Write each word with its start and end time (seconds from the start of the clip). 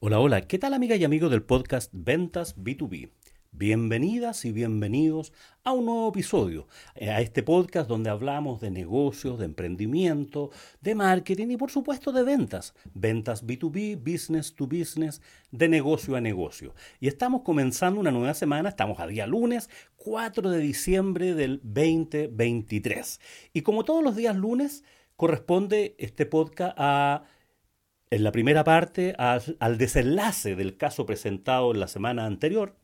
Hola, 0.00 0.20
hola, 0.20 0.40
¿qué 0.48 0.58
tal 0.58 0.72
amiga 0.72 0.96
y 0.96 1.04
amigo 1.04 1.28
del 1.28 1.42
podcast 1.42 1.90
Ventas 1.92 2.56
B2B? 2.56 3.10
Bienvenidas 3.54 4.46
y 4.46 4.50
bienvenidos 4.50 5.34
a 5.62 5.72
un 5.72 5.84
nuevo 5.84 6.08
episodio, 6.08 6.68
eh, 6.94 7.10
a 7.10 7.20
este 7.20 7.42
podcast 7.42 7.86
donde 7.86 8.08
hablamos 8.08 8.62
de 8.62 8.70
negocios, 8.70 9.38
de 9.38 9.44
emprendimiento, 9.44 10.50
de 10.80 10.94
marketing 10.94 11.48
y 11.50 11.56
por 11.58 11.70
supuesto 11.70 12.12
de 12.12 12.22
ventas. 12.22 12.72
Ventas 12.94 13.46
B2B, 13.46 13.98
business 13.98 14.54
to 14.54 14.66
business, 14.66 15.20
de 15.50 15.68
negocio 15.68 16.16
a 16.16 16.22
negocio. 16.22 16.74
Y 16.98 17.08
estamos 17.08 17.42
comenzando 17.42 18.00
una 18.00 18.10
nueva 18.10 18.32
semana, 18.32 18.70
estamos 18.70 18.98
a 19.00 19.06
día 19.06 19.26
lunes 19.26 19.68
4 19.96 20.48
de 20.48 20.58
diciembre 20.58 21.34
del 21.34 21.60
2023. 21.62 23.20
Y 23.52 23.60
como 23.60 23.84
todos 23.84 24.02
los 24.02 24.16
días 24.16 24.34
lunes, 24.34 24.82
corresponde 25.14 25.94
este 25.98 26.24
podcast 26.24 26.74
a 26.78 27.24
en 28.10 28.24
la 28.24 28.32
primera 28.32 28.64
parte 28.64 29.14
al, 29.18 29.56
al, 29.58 29.78
desenlace 29.78 30.56
del 30.56 30.76
caso 30.76 31.06
presentado 31.06 31.72
en 31.72 31.80
la 31.80 31.88
semana 31.88 32.26
anterior, 32.26 32.76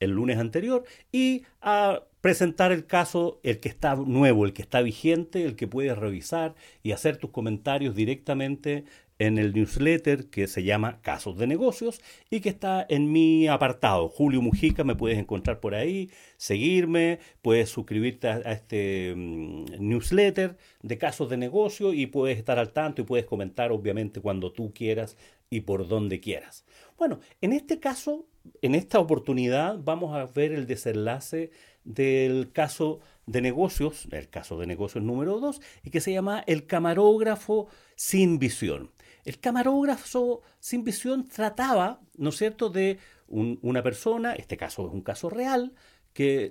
el 0.00 0.10
lunes 0.10 0.38
anterior, 0.38 0.84
y 1.12 1.42
a 1.60 2.02
presentar 2.20 2.72
el 2.72 2.86
caso, 2.86 3.40
el 3.42 3.60
que 3.60 3.68
está 3.68 3.94
nuevo, 3.94 4.44
el 4.44 4.52
que 4.52 4.62
está 4.62 4.82
vigente, 4.82 5.44
el 5.44 5.56
que 5.56 5.68
puedes 5.68 5.96
revisar 5.96 6.54
y 6.82 6.92
hacer 6.92 7.18
tus 7.18 7.30
comentarios 7.30 7.94
directamente 7.94 8.84
en 9.18 9.38
el 9.38 9.54
newsletter 9.54 10.28
que 10.28 10.46
se 10.46 10.62
llama 10.62 11.00
Casos 11.00 11.38
de 11.38 11.46
Negocios 11.46 12.00
y 12.30 12.40
que 12.40 12.48
está 12.48 12.84
en 12.88 13.12
mi 13.12 13.48
apartado. 13.48 14.08
Julio 14.08 14.42
Mujica, 14.42 14.84
me 14.84 14.94
puedes 14.94 15.18
encontrar 15.18 15.60
por 15.60 15.74
ahí, 15.74 16.10
seguirme, 16.36 17.18
puedes 17.42 17.70
suscribirte 17.70 18.28
a, 18.28 18.38
este 18.52 19.12
um, 19.14 19.64
newsletter 19.78 20.56
de 20.82 20.98
Casos 20.98 21.30
de 21.30 21.36
Negocio 21.36 21.94
y 21.94 22.06
puedes 22.06 22.38
estar 22.38 22.58
al 22.58 22.72
tanto 22.72 23.02
y 23.02 23.04
puedes 23.04 23.26
comentar 23.26 23.72
obviamente 23.72 24.20
cuando 24.20 24.52
tú 24.52 24.72
quieras 24.74 25.16
y 25.48 25.60
por 25.60 25.88
donde 25.88 26.20
quieras. 26.20 26.64
Bueno, 26.98 27.20
en 27.40 27.52
este 27.52 27.78
caso, 27.78 28.26
en 28.62 28.74
esta 28.74 28.98
oportunidad 28.98 29.78
vamos 29.82 30.14
a 30.14 30.26
ver 30.26 30.52
el 30.52 30.66
desenlace 30.66 31.50
del 31.84 32.52
caso 32.52 33.00
de 33.26 33.40
negocios, 33.40 34.08
el 34.10 34.28
caso 34.28 34.58
de 34.58 34.66
negocios 34.66 35.04
número 35.04 35.38
2, 35.38 35.60
y 35.84 35.90
que 35.90 36.00
se 36.00 36.12
llama 36.12 36.42
el 36.46 36.66
camarógrafo 36.66 37.68
sin 37.94 38.38
visión. 38.38 38.90
El 39.24 39.40
camarógrafo 39.40 40.42
sin 40.60 40.84
visión 40.84 41.28
trataba, 41.28 42.00
¿no 42.16 42.30
es 42.30 42.36
cierto?, 42.36 42.70
de 42.70 42.98
un, 43.28 43.58
una 43.62 43.82
persona, 43.82 44.34
este 44.34 44.56
caso 44.56 44.86
es 44.86 44.92
un 44.92 45.02
caso 45.02 45.30
real, 45.30 45.74
que 46.16 46.50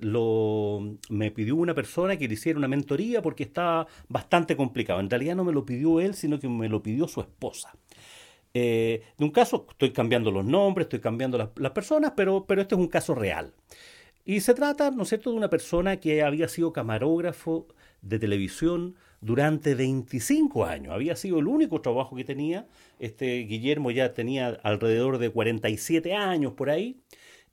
me 1.09 1.31
pidió 1.31 1.55
una 1.55 1.73
persona 1.73 2.17
que 2.17 2.27
le 2.27 2.35
hiciera 2.35 2.59
una 2.59 2.67
mentoría 2.67 3.23
porque 3.23 3.41
estaba 3.41 3.87
bastante 4.07 4.55
complicado. 4.55 4.99
En 4.99 5.09
realidad 5.09 5.35
no 5.35 5.43
me 5.43 5.53
lo 5.53 5.65
pidió 5.65 5.99
él, 5.99 6.13
sino 6.13 6.39
que 6.39 6.47
me 6.47 6.69
lo 6.69 6.83
pidió 6.83 7.07
su 7.07 7.19
esposa. 7.19 7.75
Eh, 8.57 9.03
de 9.17 9.25
un 9.25 9.31
caso, 9.31 9.67
estoy 9.69 9.91
cambiando 9.91 10.31
los 10.31 10.45
nombres, 10.45 10.85
estoy 10.85 11.01
cambiando 11.01 11.37
las, 11.37 11.71
personas, 11.71 12.13
pero, 12.15 12.45
pero 12.47 12.61
este 12.61 12.75
es 12.75 12.79
un 12.79 12.87
caso 12.87 13.13
real. 13.13 13.53
Y 14.23 14.39
se 14.39 14.53
trata, 14.53 14.91
¿no 14.91 15.03
es 15.03 15.09
cierto?, 15.09 15.31
de 15.31 15.35
una 15.35 15.49
persona 15.49 15.99
que 15.99 16.23
había 16.23 16.47
sido 16.47 16.71
camarógrafo 16.71 17.67
de 18.01 18.17
televisión 18.17 18.95
durante 19.19 19.75
25 19.75 20.63
años. 20.63 20.93
Había 20.93 21.17
sido 21.17 21.39
el 21.39 21.47
único 21.47 21.81
trabajo 21.81 22.15
que 22.15 22.23
tenía. 22.23 22.65
Este 22.97 23.39
Guillermo 23.39 23.91
ya 23.91 24.13
tenía 24.13 24.47
alrededor 24.63 25.17
de 25.17 25.29
47 25.29 26.13
años 26.13 26.53
por 26.53 26.69
ahí. 26.69 27.01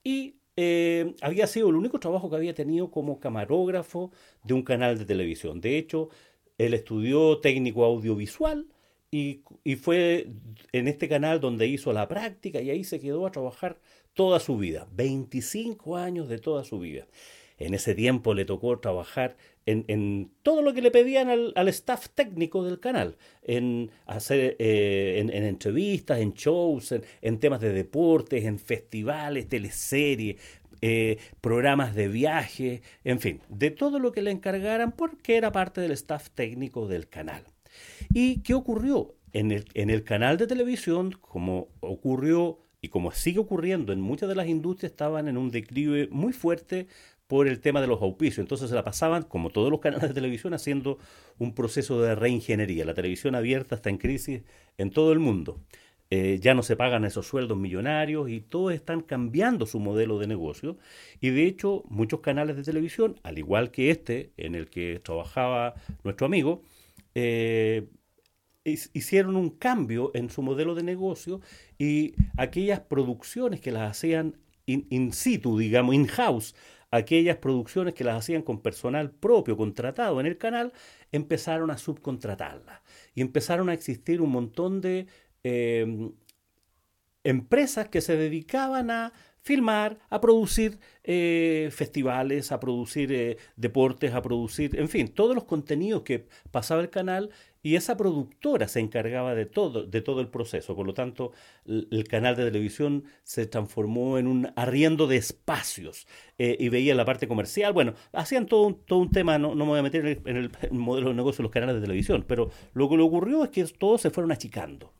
Y 0.04 0.36
eh, 0.56 1.14
había 1.20 1.48
sido 1.48 1.70
el 1.70 1.74
único 1.74 1.98
trabajo 1.98 2.30
que 2.30 2.36
había 2.36 2.54
tenido 2.54 2.92
como 2.92 3.18
camarógrafo 3.18 4.12
de 4.44 4.54
un 4.54 4.62
canal 4.62 4.98
de 4.98 5.04
televisión. 5.04 5.60
De 5.60 5.78
hecho, 5.78 6.10
él 6.58 6.74
estudió 6.74 7.40
técnico 7.40 7.84
audiovisual 7.84 8.66
y, 9.12 9.42
fue 9.76 10.26
en 10.72 10.88
este 10.88 11.06
canal 11.06 11.38
donde 11.38 11.66
hizo 11.66 11.92
la 11.92 12.08
práctica 12.08 12.62
y 12.62 12.70
ahí 12.70 12.82
se 12.82 12.98
quedó 12.98 13.26
a 13.26 13.30
trabajar 13.30 13.78
toda 14.14 14.40
su 14.40 14.56
vida, 14.56 14.88
25 14.92 15.98
años 15.98 16.28
de 16.28 16.38
toda 16.38 16.64
su 16.64 16.80
vida. 16.80 17.06
En 17.58 17.74
ese 17.74 17.94
tiempo 17.94 18.32
le 18.32 18.46
tocó 18.46 18.78
trabajar 18.80 19.36
en, 19.66 20.30
todo 20.42 20.62
lo 20.62 20.72
que 20.72 20.80
le 20.80 20.90
pedían 20.90 21.28
al, 21.28 21.68
staff 21.68 22.08
técnico 22.08 22.64
del 22.64 22.80
canal, 22.80 23.18
en 23.42 23.90
hacer 24.06 24.56
eh, 24.58 25.18
en, 25.18 25.30
en, 25.30 25.44
entrevistas, 25.44 26.18
en 26.18 26.32
shows, 26.32 26.92
en, 26.92 27.04
en, 27.20 27.38
temas 27.38 27.60
de 27.60 27.72
deportes, 27.72 28.44
en 28.44 28.58
festivales, 28.58 29.46
teleseries, 29.46 30.36
eh, 30.80 31.18
programas 31.42 31.94
de 31.94 32.08
viaje, 32.08 32.82
en 33.04 33.20
fin, 33.20 33.40
de 33.50 33.70
todo 33.70 33.98
lo 33.98 34.10
que 34.10 34.22
le 34.22 34.30
encargaran 34.30 34.90
porque 34.92 35.36
era 35.36 35.52
parte 35.52 35.82
del 35.82 35.92
staff 35.92 36.30
técnico 36.30 36.88
del 36.88 37.08
canal. 37.08 37.44
¿Y 38.12 38.40
qué 38.42 38.54
ocurrió? 38.54 39.14
En 39.32 39.50
el, 39.50 40.04
canal 40.04 40.36
de 40.36 40.46
televisión, 40.46 41.12
como 41.12 41.68
ocurrió 41.80 42.58
y 42.82 42.88
como 42.88 43.12
sigue 43.12 43.38
ocurriendo 43.38 43.92
en 43.92 44.00
muchas 44.00 44.28
de 44.28 44.34
las 44.34 44.46
industrias, 44.46 44.92
estaban 44.92 45.26
en 45.26 45.38
un 45.38 45.50
declive 45.50 46.08
muy 46.10 46.34
fuerte 46.34 46.86
por 47.26 47.48
el 47.48 47.60
tema 47.60 47.80
de 47.80 47.86
los 47.86 48.02
auspicios. 48.02 48.40
Entonces 48.40 48.68
se 48.68 48.74
la 48.74 48.84
pasaban, 48.84 49.22
como 49.22 49.48
todos 49.48 49.70
los 49.70 49.80
canales 49.80 50.08
de 50.08 50.14
televisión, 50.14 50.52
haciendo 50.52 50.98
un 51.38 51.54
proceso 51.54 52.02
de 52.02 52.14
reingeniería. 52.14 52.84
La 52.84 52.92
televisión 52.92 53.34
abierta 53.34 53.76
está 53.76 53.88
en 53.88 53.96
crisis 53.96 54.42
en 54.76 54.90
todo 54.90 55.12
el 55.12 55.18
mundo. 55.18 55.58
Eh, 56.14 56.40
ya 56.42 56.52
no 56.52 56.62
se 56.62 56.76
pagan 56.76 57.06
esos 57.06 57.26
sueldos 57.26 57.56
millonarios 57.56 58.28
y 58.28 58.42
todos 58.42 58.74
están 58.74 59.00
cambiando 59.00 59.64
su 59.64 59.80
modelo 59.80 60.18
de 60.18 60.26
negocio. 60.26 60.76
Y 61.22 61.30
de 61.30 61.46
hecho, 61.46 61.84
muchos 61.88 62.20
canales 62.20 62.54
de 62.54 62.64
televisión, 62.64 63.18
al 63.22 63.38
igual 63.38 63.70
que 63.70 63.90
este, 63.90 64.30
en 64.36 64.54
el 64.54 64.68
que 64.68 65.00
trabajaba 65.02 65.72
nuestro 66.04 66.26
amigo, 66.26 66.60
eh, 67.14 67.88
hicieron 68.64 69.36
un 69.36 69.50
cambio 69.50 70.10
en 70.14 70.30
su 70.30 70.42
modelo 70.42 70.74
de 70.74 70.82
negocio 70.82 71.40
y 71.78 72.14
aquellas 72.36 72.80
producciones 72.80 73.60
que 73.60 73.72
las 73.72 73.90
hacían 73.90 74.38
in, 74.66 75.12
situ, 75.12 75.58
digamos, 75.58 75.94
in-house, 75.94 76.54
aquellas 76.90 77.38
producciones 77.38 77.94
que 77.94 78.04
las 78.04 78.18
hacían 78.18 78.42
con 78.42 78.60
personal 78.60 79.10
propio, 79.10 79.56
contratado 79.56 80.20
en 80.20 80.26
el 80.26 80.38
canal, 80.38 80.72
empezaron 81.10 81.70
a 81.70 81.78
subcontratarlas. 81.78 82.80
Y 83.14 83.22
empezaron 83.22 83.68
a 83.68 83.74
existir 83.74 84.20
un 84.20 84.30
montón 84.30 84.80
de 84.80 85.06
eh, 85.42 86.10
empresas 87.24 87.88
que 87.88 88.00
se 88.00 88.16
dedicaban 88.16 88.90
a 88.90 89.12
filmar, 89.42 89.98
a 90.08 90.20
producir 90.20 90.78
eh, 91.02 91.68
festivales, 91.72 92.52
a 92.52 92.60
producir 92.60 93.12
eh, 93.12 93.36
deportes, 93.56 94.14
a 94.14 94.22
producir, 94.22 94.78
en 94.78 94.88
fin, 94.88 95.08
todos 95.08 95.34
los 95.34 95.44
contenidos 95.44 96.02
que 96.02 96.26
pasaba 96.50 96.80
el 96.80 96.90
canal 96.90 97.30
y 97.60 97.76
esa 97.76 97.96
productora 97.96 98.66
se 98.68 98.80
encargaba 98.80 99.34
de 99.34 99.46
todo, 99.46 99.84
de 99.84 100.00
todo 100.00 100.20
el 100.20 100.28
proceso. 100.28 100.74
Por 100.74 100.86
lo 100.86 100.94
tanto, 100.94 101.32
el, 101.66 102.04
canal 102.08 102.36
de 102.36 102.44
televisión 102.44 103.04
se 103.24 103.46
transformó 103.46 104.18
en 104.18 104.26
un 104.26 104.52
arriendo 104.56 105.06
de 105.06 105.16
espacios 105.16 106.06
eh, 106.38 106.56
y 106.58 106.68
veía 106.68 106.94
la 106.94 107.04
parte 107.04 107.28
comercial. 107.28 107.72
Bueno, 107.72 107.94
hacían 108.12 108.46
todo 108.46 108.62
un, 108.62 108.84
todo 108.84 109.00
un 109.00 109.10
tema, 109.10 109.38
no, 109.38 109.54
no 109.54 109.64
me 109.64 109.70
voy 109.70 109.78
a 109.80 109.82
meter 109.82 110.06
en 110.06 110.08
el, 110.08 110.22
en 110.26 110.36
el 110.36 110.72
modelo 110.72 111.10
de 111.10 111.14
negocio 111.14 111.38
de 111.38 111.44
los 111.44 111.52
canales 111.52 111.76
de 111.76 111.82
televisión, 111.82 112.24
pero 112.26 112.50
lo 112.74 112.88
que 112.88 112.96
le 112.96 113.02
ocurrió 113.02 113.44
es 113.44 113.50
que 113.50 113.64
todos 113.64 114.00
se 114.00 114.10
fueron 114.10 114.32
achicando 114.32 114.92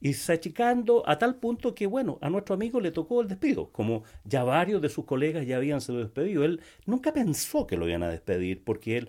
y 0.00 0.14
se 0.14 0.32
achicando 0.32 1.02
a 1.06 1.18
tal 1.18 1.36
punto 1.36 1.74
que, 1.74 1.86
bueno, 1.86 2.18
a 2.22 2.30
nuestro 2.30 2.54
amigo 2.54 2.80
le 2.80 2.90
tocó 2.90 3.20
el 3.20 3.28
despido, 3.28 3.70
como 3.70 4.04
ya 4.24 4.44
varios 4.44 4.80
de 4.80 4.88
sus 4.88 5.04
colegas 5.04 5.46
ya 5.46 5.56
habían 5.56 5.80
sido 5.80 5.98
despedidos. 5.98 6.44
Él 6.46 6.60
nunca 6.86 7.12
pensó 7.12 7.66
que 7.66 7.76
lo 7.76 7.86
iban 7.86 8.02
a 8.02 8.08
despedir 8.08 8.64
porque 8.64 8.96
él 8.96 9.08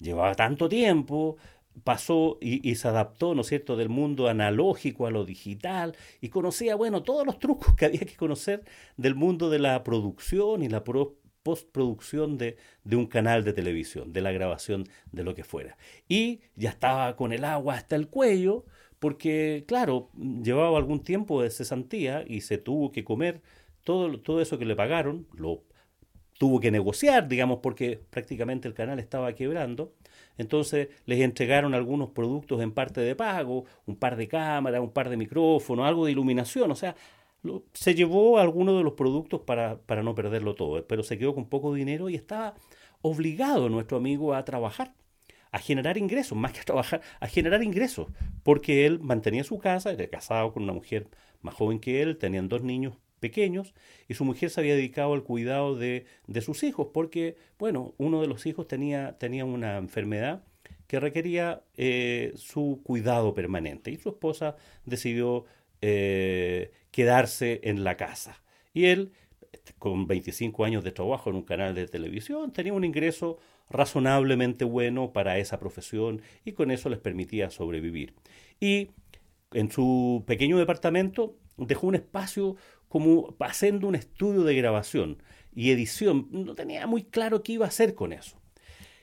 llevaba 0.00 0.34
tanto 0.34 0.68
tiempo, 0.68 1.36
pasó 1.84 2.38
y, 2.40 2.74
se 2.74 2.88
adaptó, 2.88 3.34
¿no 3.34 3.42
es 3.42 3.46
cierto?, 3.46 3.76
del 3.76 3.88
mundo 3.88 4.28
analógico 4.28 5.06
a 5.06 5.10
lo 5.10 5.24
digital 5.24 5.96
y 6.20 6.28
conocía, 6.28 6.74
bueno, 6.74 7.02
todos 7.02 7.24
los 7.26 7.38
trucos 7.38 7.74
que 7.76 7.86
había 7.86 8.00
que 8.00 8.16
conocer 8.16 8.64
del 8.96 9.14
mundo 9.14 9.48
de 9.48 9.58
la 9.58 9.82
producción 9.84 10.62
y 10.62 10.68
la 10.68 10.84
pro 10.84 11.16
postproducción 11.42 12.38
de, 12.38 12.56
de, 12.84 12.94
un 12.94 13.06
canal 13.06 13.42
de 13.42 13.52
televisión, 13.52 14.12
de 14.12 14.20
la 14.20 14.30
grabación 14.30 14.84
de 15.10 15.24
lo 15.24 15.34
que 15.34 15.42
fuera. 15.42 15.76
Y 16.08 16.40
ya 16.54 16.70
estaba 16.70 17.16
con 17.16 17.32
el 17.32 17.44
agua 17.44 17.74
hasta 17.74 17.96
el 17.96 18.06
cuello, 18.06 18.64
porque, 19.02 19.64
claro, 19.66 20.10
llevaba 20.14 20.78
algún 20.78 21.00
tiempo 21.00 21.42
de 21.42 21.50
cesantía 21.50 22.24
y 22.24 22.42
se 22.42 22.56
tuvo 22.56 22.92
que 22.92 23.02
comer 23.02 23.42
todo, 23.82 24.20
todo 24.20 24.40
eso 24.40 24.60
que 24.60 24.64
le 24.64 24.76
pagaron, 24.76 25.26
lo 25.34 25.64
tuvo 26.38 26.60
que 26.60 26.70
negociar, 26.70 27.26
digamos, 27.26 27.58
porque 27.64 28.00
prácticamente 28.10 28.68
el 28.68 28.74
canal 28.74 29.00
estaba 29.00 29.34
quebrando. 29.34 29.92
Entonces 30.38 30.88
les 31.04 31.20
entregaron 31.20 31.74
algunos 31.74 32.10
productos 32.10 32.62
en 32.62 32.70
parte 32.70 33.00
de 33.00 33.16
pago, 33.16 33.64
un 33.86 33.96
par 33.96 34.14
de 34.14 34.28
cámaras, 34.28 34.80
un 34.80 34.92
par 34.92 35.10
de 35.10 35.16
micrófonos, 35.16 35.84
algo 35.84 36.06
de 36.06 36.12
iluminación, 36.12 36.70
o 36.70 36.76
sea, 36.76 36.94
se 37.72 37.96
llevó 37.96 38.38
algunos 38.38 38.78
de 38.78 38.84
los 38.84 38.92
productos 38.92 39.40
para, 39.40 39.78
para 39.78 40.04
no 40.04 40.14
perderlo 40.14 40.54
todo, 40.54 40.86
pero 40.86 41.02
se 41.02 41.18
quedó 41.18 41.34
con 41.34 41.48
poco 41.48 41.74
dinero 41.74 42.08
y 42.08 42.14
estaba 42.14 42.54
obligado 43.00 43.68
nuestro 43.68 43.96
amigo 43.96 44.32
a 44.32 44.44
trabajar 44.44 44.94
a 45.52 45.58
generar 45.58 45.98
ingresos, 45.98 46.36
más 46.36 46.52
que 46.52 46.60
a 46.60 46.64
trabajar, 46.64 47.00
a 47.20 47.28
generar 47.28 47.62
ingresos, 47.62 48.08
porque 48.42 48.86
él 48.86 48.98
mantenía 49.00 49.44
su 49.44 49.58
casa, 49.58 49.92
era 49.92 50.06
casado 50.08 50.52
con 50.52 50.64
una 50.64 50.72
mujer 50.72 51.08
más 51.42 51.54
joven 51.54 51.78
que 51.78 52.02
él, 52.02 52.16
tenían 52.18 52.48
dos 52.48 52.62
niños 52.62 52.94
pequeños 53.20 53.74
y 54.08 54.14
su 54.14 54.24
mujer 54.24 54.50
se 54.50 54.60
había 54.60 54.74
dedicado 54.74 55.14
al 55.14 55.22
cuidado 55.22 55.76
de, 55.76 56.06
de 56.26 56.40
sus 56.40 56.64
hijos 56.64 56.88
porque, 56.92 57.36
bueno, 57.58 57.94
uno 57.98 58.20
de 58.20 58.26
los 58.26 58.46
hijos 58.46 58.66
tenía, 58.66 59.16
tenía 59.18 59.44
una 59.44 59.78
enfermedad 59.78 60.42
que 60.92 61.00
requería 61.00 61.62
eh, 61.76 62.34
su 62.36 62.80
cuidado 62.84 63.32
permanente 63.32 63.90
y 63.90 63.96
su 63.96 64.10
esposa 64.10 64.56
decidió 64.84 65.46
eh, 65.80 66.70
quedarse 66.90 67.60
en 67.64 67.82
la 67.82 67.96
casa. 67.96 68.42
Y 68.74 68.86
él, 68.86 69.12
con 69.78 70.06
25 70.06 70.64
años 70.66 70.84
de 70.84 70.92
trabajo 70.92 71.30
en 71.30 71.36
un 71.36 71.44
canal 71.44 71.74
de 71.74 71.86
televisión, 71.86 72.52
tenía 72.52 72.74
un 72.74 72.84
ingreso 72.84 73.38
razonablemente 73.72 74.64
bueno 74.64 75.12
para 75.12 75.38
esa 75.38 75.58
profesión 75.58 76.22
y 76.44 76.52
con 76.52 76.70
eso 76.70 76.88
les 76.88 76.98
permitía 76.98 77.50
sobrevivir. 77.50 78.14
Y 78.60 78.90
en 79.52 79.70
su 79.70 80.24
pequeño 80.26 80.58
departamento 80.58 81.36
dejó 81.56 81.86
un 81.86 81.94
espacio 81.94 82.56
como 82.88 83.34
haciendo 83.40 83.88
un 83.88 83.94
estudio 83.94 84.44
de 84.44 84.54
grabación 84.54 85.22
y 85.54 85.70
edición. 85.70 86.28
No 86.30 86.54
tenía 86.54 86.86
muy 86.86 87.04
claro 87.04 87.42
qué 87.42 87.52
iba 87.52 87.66
a 87.66 87.68
hacer 87.68 87.94
con 87.94 88.12
eso. 88.12 88.40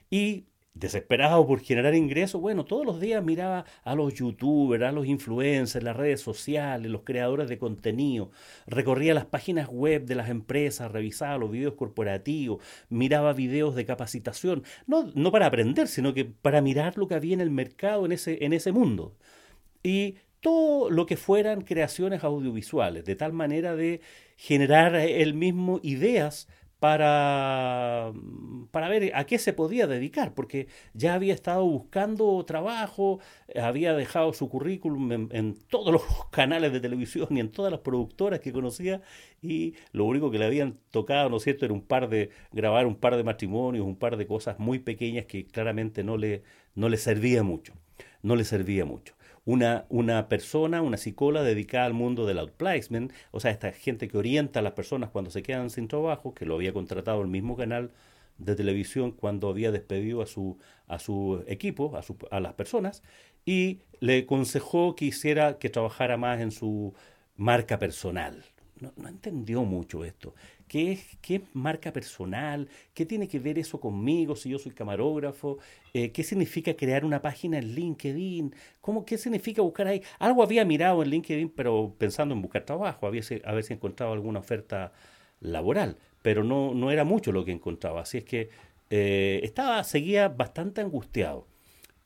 Y 0.10 0.45
desesperado 0.80 1.46
por 1.46 1.60
generar 1.60 1.94
ingresos, 1.94 2.40
bueno, 2.42 2.66
todos 2.66 2.86
los 2.86 3.00
días 3.00 3.24
miraba 3.24 3.66
a 3.84 3.96
los 3.96 4.14
youtubers, 4.14 4.84
a 4.84 4.92
los 4.92 5.06
influencers, 5.06 5.84
las 5.84 5.96
redes 5.96 6.22
sociales, 6.22 6.90
los 6.90 7.02
creadores 7.04 7.50
de 7.50 7.58
contenido, 7.58 8.31
recorría 8.66 9.14
las 9.14 9.26
páginas 9.26 9.68
web 9.68 10.06
de 10.06 10.16
las 10.16 10.30
empresas, 10.30 10.92
revisaba 10.92 11.38
los 11.38 11.52
videos 11.52 11.74
corporativos, 11.76 12.64
miraba 12.90 13.34
videos 13.34 13.76
de 13.76 13.86
capacitación, 13.86 14.64
no, 14.88 15.12
no 15.16 15.31
para 15.31 15.48
aprender, 15.48 15.88
sino 15.88 16.14
que 16.14 16.26
para 16.26 16.62
mirar 16.62 16.98
lo 16.98 17.08
que 17.08 17.16
había 17.16 17.34
en 17.34 17.42
el 17.42 17.52
mercado 17.52 18.06
en 18.06 18.14
ese, 18.14 18.44
en 18.44 18.54
ese 18.54 18.72
mundo. 18.72 19.16
Y 19.84 20.16
todo 20.42 20.90
lo 20.90 21.06
que 21.06 21.18
fueran 21.18 21.62
creaciones 21.62 22.24
audiovisuales, 22.24 23.06
de 23.06 23.16
tal 23.16 23.34
manera 23.34 23.75
de 23.75 24.02
generar 24.38 24.96
él 24.96 25.34
mismo 25.34 25.80
ideas 25.84 26.48
para, 26.80 28.14
para 28.72 28.88
ver 28.88 29.12
a 29.16 29.26
qué 29.26 29.38
se 29.38 29.54
podía 29.54 29.86
dedicar, 29.86 30.34
porque 30.34 30.68
ya 30.94 31.14
había 31.14 31.34
estado 31.34 31.66
buscando 31.66 32.44
trabajo, 32.46 33.20
había 33.62 33.94
dejado 33.94 34.34
su 34.34 34.50
currículum 34.50 35.30
en, 35.31 35.56
todos 35.70 35.92
los 35.92 36.04
canales 36.31 36.72
de 36.72 36.80
televisión 36.80 37.28
y 37.31 37.42
en 37.42 37.52
todas 37.52 37.72
las 37.72 37.81
productoras 37.81 38.40
que 38.40 38.54
conocía, 38.54 39.02
y 39.42 39.76
lo 39.92 40.06
único 40.06 40.31
que 40.31 40.40
le 40.40 40.46
habían 40.46 40.80
tocado, 40.92 41.30
¿no 41.30 41.38
es 41.38 41.44
cierto?, 41.44 41.66
era 41.66 41.74
un 41.74 41.81
par 41.81 42.10
de, 42.10 42.30
grabar 42.52 42.86
un 42.86 42.96
par 42.96 43.18
de 43.18 43.24
matrimonios, 43.24 43.86
un 43.86 43.98
par 43.98 44.18
de 44.18 44.28
cosas 44.28 44.58
muy 44.60 44.80
pequeñas 44.80 45.25
que 45.25 45.46
claramente 45.46 46.04
no 46.04 46.18
le, 46.18 46.44
no 46.75 46.88
le 46.88 46.98
servía 46.98 47.44
mucho, 47.44 47.74
no 48.24 48.36
le 48.36 48.46
servía 48.46 48.86
mucho 48.86 49.19
una, 49.50 49.88
una 49.90 50.30
persona, 50.30 50.84
una 50.84 50.98
psicóloga 50.98 51.44
dedicada 51.44 51.88
al 51.88 51.94
mundo 51.96 52.28
del 52.28 52.38
outplacement, 52.38 53.12
o 53.31 53.40
sea, 53.40 53.50
esta 53.50 53.72
gente 53.72 54.07
que 54.07 54.16
orienta 54.16 54.60
a 54.60 54.62
las 54.62 54.74
personas 54.74 55.10
cuando 55.10 55.31
se 55.31 55.42
quedan 55.42 55.72
sin 55.72 55.88
trabajo, 55.88 56.36
que 56.36 56.46
lo 56.46 56.54
había 56.54 56.72
contratado 56.72 57.19
el 57.24 57.30
mismo 57.30 57.57
canal 57.57 57.92
de 58.38 58.56
televisión 58.56 59.12
cuando 59.12 59.50
había 59.50 59.72
despedido 59.72 60.22
a 60.22 60.28
su, 60.28 60.60
a 60.88 61.00
su 61.00 61.44
equipo, 61.48 61.98
a, 61.98 62.04
su, 62.04 62.16
a 62.30 62.40
las 62.40 62.54
personas, 62.54 63.01
y 63.44 63.80
le 64.00 64.19
aconsejó 64.19 64.96
que 64.96 65.06
hiciera 65.06 65.57
que 65.57 65.69
trabajara 65.69 66.16
más 66.16 66.40
en 66.42 66.51
su 66.51 66.94
marca 67.36 67.80
personal. 67.80 68.46
No, 68.81 68.94
entendió 69.10 69.64
mucho 69.64 70.06
esto. 70.06 70.34
¿Qué 70.68 70.94
es, 70.94 71.18
qué 71.22 71.42
marca 71.54 71.92
personal? 71.92 72.70
¿Qué 72.94 73.06
tiene 73.06 73.28
que 73.28 73.40
ver 73.40 73.60
eso 73.60 73.80
conmigo 73.80 74.36
si 74.38 74.50
yo 74.50 74.58
soy 74.58 74.72
camarógrafo? 74.72 75.58
Eh, 75.94 76.12
¿Qué 76.12 76.24
significa 76.24 76.74
crear 76.76 77.04
una 77.04 77.22
página 77.22 77.58
en 77.58 77.76
LinkedIn? 77.76 78.56
¿Cómo, 78.80 79.06
¿Qué 79.06 79.18
significa 79.18 79.62
buscar 79.62 79.88
ahí? 79.88 80.02
Algo 80.20 80.44
había 80.44 80.64
mirado 80.64 81.04
en 81.04 81.10
LinkedIn, 81.10 81.50
pero 81.50 81.94
pensando 81.98 82.34
en 82.34 82.42
buscar 82.42 82.64
trabajo, 82.66 83.06
a 83.08 83.10
ver 83.10 83.24
si 83.24 83.74
encontraba 83.74 84.14
alguna 84.14 84.40
oferta 84.40 84.94
laboral, 85.42 85.98
pero 86.22 86.44
no, 86.44 86.74
no 86.74 86.92
era 86.92 87.04
mucho 87.04 87.32
lo 87.32 87.44
que 87.46 87.52
encontraba. 87.52 88.02
Así 88.02 88.20
es 88.20 88.24
que 88.24 88.50
eh, 88.90 89.42
estaba, 89.44 89.84
seguía 89.84 90.30
bastante 90.30 90.82
angustiado. 90.82 91.48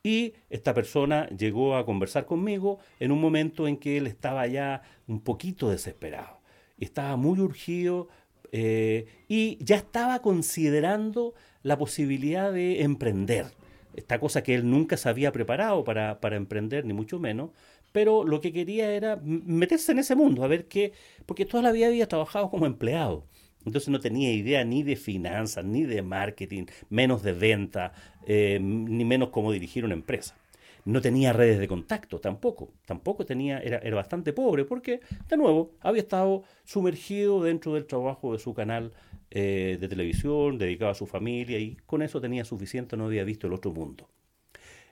Y 0.04 0.34
esta 0.50 0.74
persona 0.74 1.28
llegó 1.30 1.76
a 1.78 1.86
conversar 1.86 2.26
conmigo 2.26 2.80
en 3.00 3.12
un 3.12 3.22
momento 3.22 3.68
en 3.68 3.78
que 3.78 3.98
él 3.98 4.08
estaba 4.08 4.48
ya 4.48 4.84
un 5.08 5.22
poquito 5.22 5.70
desesperado. 5.70 6.43
Estaba 6.80 7.16
muy 7.16 7.40
urgido 7.40 8.10
eh, 8.52 9.08
y 9.28 9.58
ya 9.64 9.78
estaba 9.78 10.22
considerando 10.22 11.34
la 11.64 11.78
posibilidad 11.78 12.52
de 12.52 12.84
emprender. 12.84 13.48
Esta 13.96 14.20
cosa 14.20 14.44
que 14.44 14.56
él 14.56 14.70
nunca 14.70 14.98
se 14.98 15.10
había 15.10 15.32
preparado 15.32 15.84
para, 15.84 16.20
para 16.20 16.36
emprender, 16.36 16.86
ni 16.86 16.94
mucho 16.94 17.20
menos, 17.20 17.52
pero 17.92 18.24
lo 18.24 18.42
que 18.42 18.52
quería 18.52 18.92
era 18.92 19.20
meterse 19.24 19.92
en 19.92 20.00
ese 20.00 20.16
mundo, 20.16 20.44
a 20.44 20.48
ver 20.48 20.68
qué, 20.68 20.94
porque 21.26 21.46
toda 21.46 21.64
la 21.64 21.72
vida 21.72 21.88
había 21.88 22.08
trabajado 22.08 22.50
como 22.50 22.66
empleado. 22.66 23.26
Entonces 23.66 23.90
no 23.90 24.00
tenía 24.00 24.34
idea 24.34 24.66
ni 24.66 24.84
de 24.84 24.96
finanzas, 24.96 25.64
ni 25.64 25.84
de 25.84 26.02
marketing, 26.02 26.66
menos 26.90 27.24
de 27.24 27.34
venta, 27.34 27.94
eh, 28.28 28.60
ni 28.62 29.06
menos 29.06 29.30
cómo 29.30 29.52
dirigir 29.52 29.86
una 29.86 29.94
empresa 29.94 30.36
no 30.86 31.02
tenía 31.02 31.34
redes 31.34 31.60
de 31.60 31.68
contacto 31.68 32.20
tampoco, 32.20 32.74
tampoco 32.86 33.26
tenía, 33.26 33.60
era, 33.60 33.78
era 33.80 33.96
bastante 33.96 34.34
pobre 34.34 34.66
porque, 34.66 35.02
de 35.30 35.38
nuevo, 35.38 35.72
había 35.82 36.02
estado 36.02 36.44
sumergido 36.64 37.42
dentro 37.44 37.74
del 37.74 37.86
trabajo 37.86 38.34
de 38.34 38.40
su 38.40 38.54
canal 38.54 38.94
eh, 39.32 39.78
de 39.80 39.88
televisión, 39.88 40.58
dedicado 40.58 40.92
a 40.92 40.96
su 40.96 41.08
familia 41.08 41.60
y 41.60 41.76
con 41.86 42.02
eso 42.02 42.22
tenía 42.22 42.46
suficiente, 42.46 42.98
no 42.98 43.06
había 43.06 43.24
visto 43.24 43.48
el 43.48 43.54
otro 43.54 43.72
mundo. 43.72 44.08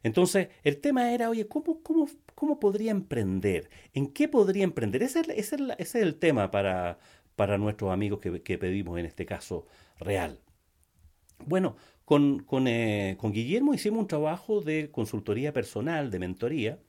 Entonces, 0.03 0.49
el 0.63 0.81
tema 0.81 1.13
era, 1.13 1.29
oye, 1.29 1.47
¿cómo, 1.47 1.81
cómo, 1.83 2.07
cómo 2.33 2.59
podría 2.59 2.91
emprender? 2.91 3.69
¿En 3.93 4.07
qué 4.07 4.27
podría 4.27 4.63
emprender? 4.63 5.03
Ese, 5.03 5.21
ese 5.37 5.75
es 5.77 5.95
el 5.95 6.15
tema 6.15 6.49
para, 6.49 6.97
para 7.35 7.57
nuestros 7.57 7.91
amigos 7.91 8.19
que, 8.19 8.41
que 8.41 8.57
pedimos 8.57 8.97
en 8.99 9.05
este 9.05 9.25
caso 9.25 9.67
real. 9.99 10.39
Bueno, 11.45 11.75
eh, 12.11 13.15
con, 13.17 13.31
Guillermo 13.31 13.73
hicimos 13.73 13.99
un 14.01 14.07
trabajo 14.07 14.61
de 14.61 14.91
consultoría 14.91 15.53
personal, 15.53 16.11
de 16.11 16.19
mentoría, 16.19 16.79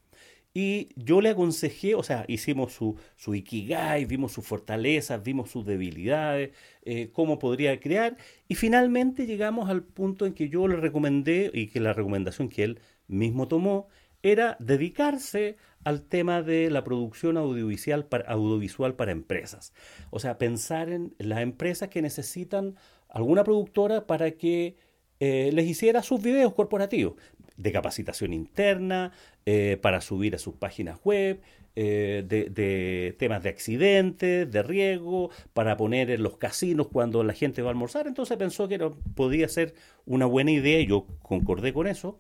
y 0.55 0.89
yo 0.97 1.21
le 1.21 1.31
aconsejé, 1.31 1.95
o 1.95 2.03
sea, 2.03 2.25
hicimos 2.29 2.73
su, 2.73 2.97
su 3.17 3.35
Ikigai, 3.35 4.05
vimos 4.05 4.33
sus 4.33 4.47
fortalezas, 4.47 5.23
vimos 5.23 5.51
sus 5.51 5.65
debilidades, 5.65 6.51
eh, 6.85 7.11
cómo 7.13 7.39
podría 7.39 7.79
crear, 7.81 8.17
y 8.49 8.57
finalmente 8.57 9.27
llegamos 9.27 9.71
al 9.71 9.85
punto 9.85 10.27
en 10.27 10.35
que 10.35 10.49
yo 10.49 10.69
le 10.69 10.77
recomendé, 10.77 11.51
y 11.55 11.69
que 11.69 11.81
la 11.81 11.93
recomendación 11.93 12.49
que 12.49 12.65
él 12.65 12.81
mismo 13.07 13.49
tomó, 13.49 13.89
era 14.23 14.57
dedicarse 14.61 15.57
al 15.85 16.03
tema 16.03 16.43
de 16.43 16.71
la 16.71 16.85
producción 16.85 17.37
audiovisual 17.37 18.07
para, 18.07 18.25
audiovisual 18.31 18.95
para 18.95 19.13
empresas. 19.13 19.73
O 20.11 20.21
sea, 20.21 20.38
pensar 20.38 20.91
en 20.91 21.14
las 21.19 21.41
empresas 21.41 21.88
que 21.88 22.02
necesitan 22.02 22.76
alguna 23.09 23.45
productora 23.45 24.07
para 24.07 24.33
que 24.33 24.76
eh, 25.25 25.52
les 25.52 25.69
hiciera 25.69 26.02
sus 26.02 26.21
videos 26.21 26.52
corporativos 26.52 27.14
de 27.57 27.71
capacitación 27.71 28.33
interna, 28.33 29.12
eh, 29.47 29.79
para 29.81 30.00
subir 30.00 30.35
a 30.35 30.38
sus 30.38 30.57
páginas 30.57 30.99
web, 31.05 31.41
eh, 31.76 32.25
de, 32.26 33.14
temas 33.21 33.41
de 33.45 33.49
accidentes, 33.50 34.50
de 34.50 34.62
riesgo, 34.64 35.31
para 35.52 35.76
poner 35.76 36.11
en 36.11 36.25
los 36.25 36.38
casinos 36.38 36.88
cuando 36.88 37.23
la 37.23 37.35
gente 37.35 37.62
va 37.62 37.69
a 37.69 37.71
almorzar. 37.71 38.09
Entonces 38.09 38.37
pensó 38.37 38.67
que 38.67 38.81
podía 39.14 39.47
ser 39.47 39.75
una 40.07 40.26
buena 40.26 40.50
idea, 40.50 40.81
y 40.81 40.88
yo 40.88 41.07
concordé 41.23 41.73
con 41.73 41.87
eso, 41.87 42.19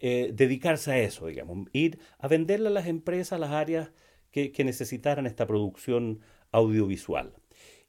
dedicarse 0.00 0.92
a 0.92 0.98
eso, 1.00 1.26
digamos, 1.26 1.68
ir 1.74 1.98
a 2.18 2.28
venderle 2.28 2.68
a 2.68 2.70
las 2.70 2.86
empresas 2.86 3.38
las 3.38 3.50
áreas 3.50 3.90
que 4.30 4.64
necesitaran 4.64 5.26
esta 5.26 5.46
producción 5.46 6.20
audiovisual. 6.50 7.34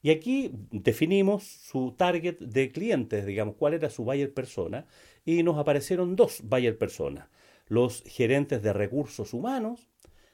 Y 0.02 0.12
aquí 0.12 0.52
definimos 0.72 1.44
su 1.44 1.94
target 1.98 2.40
de 2.40 2.72
clientes, 2.72 3.26
digamos, 3.26 3.56
cuál 3.56 3.74
era 3.74 3.90
su 3.90 4.06
buyer 4.06 4.34
persona, 4.34 4.86
y 5.26 5.44
nos 5.44 5.58
aparecieron 5.58 6.16
dos 6.16 6.42
buyer 6.44 6.78
personas. 6.78 7.28
Los 7.68 8.04
gerentes 8.08 8.64
de 8.64 8.74
recursos 8.74 9.34
humanos 9.34 9.90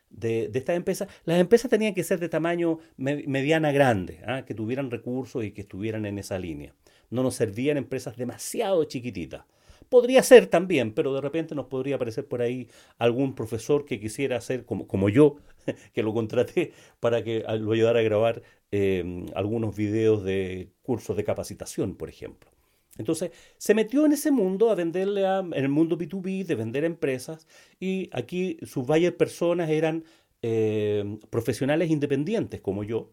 de, 0.10 0.48
de 0.50 0.60
estas 0.60 0.78
empresas. 0.78 1.10
Las 1.26 1.40
empresas 1.40 1.70
tenían 1.70 1.94
que 1.94 2.04
ser 2.04 2.20
de 2.20 2.30
tamaño 2.30 2.80
mediana 2.98 3.72
grande, 3.72 4.22
¿ah? 4.26 4.46
que 4.46 4.54
tuvieran 4.54 4.92
recursos 4.92 5.44
y 5.44 5.52
que 5.52 5.62
estuvieran 5.62 6.06
en 6.06 6.20
esa 6.20 6.40
línea. 6.40 6.74
No 7.10 7.24
nos 7.24 7.36
servían 7.36 7.78
empresas 7.78 8.16
demasiado 8.18 8.84
chiquititas. 8.86 9.46
Podría 9.90 10.24
ser 10.24 10.48
también, 10.48 10.94
pero 10.94 11.14
de 11.14 11.22
repente 11.22 11.56
nos 11.56 11.68
podría 11.68 11.96
aparecer 11.96 12.28
por 12.28 12.42
ahí 12.42 12.70
algún 12.98 13.36
profesor 13.36 13.86
que 13.86 14.00
quisiera 14.00 14.38
hacer, 14.38 14.66
como, 14.66 14.88
como 14.88 15.10
yo, 15.10 15.38
que 15.94 16.04
lo 16.04 16.14
contraté 16.14 16.74
para 17.00 17.24
que 17.24 17.44
lo 17.60 17.72
ayudara 17.72 18.00
a 18.00 18.04
grabar 18.04 18.42
em, 18.72 19.26
algunos 19.36 19.76
videos 19.76 20.24
de 20.24 20.72
cursos 20.82 21.16
de 21.18 21.24
capacitación, 21.24 21.96
por 21.96 22.10
ejemplo. 22.10 22.52
Entonces, 22.98 23.32
se 23.58 23.74
metió 23.74 24.06
en 24.06 24.14
ese 24.14 24.32
mundo 24.32 24.72
a 24.72 24.76
venderle 24.76 25.26
a, 25.26 25.40
en 25.40 25.54
el 25.54 25.70
mundo 25.70 25.98
B2B, 25.98 26.46
de 26.46 26.56
vender 26.56 26.86
empresas, 26.86 27.48
y 27.80 28.10
aquí 28.14 28.58
sus 28.64 28.86
varias 28.88 29.14
personas 29.14 29.70
eran 29.70 30.06
em, 30.42 31.20
profesionales 31.30 31.90
independientes 31.90 32.62
como 32.62 32.84
yo, 32.84 33.12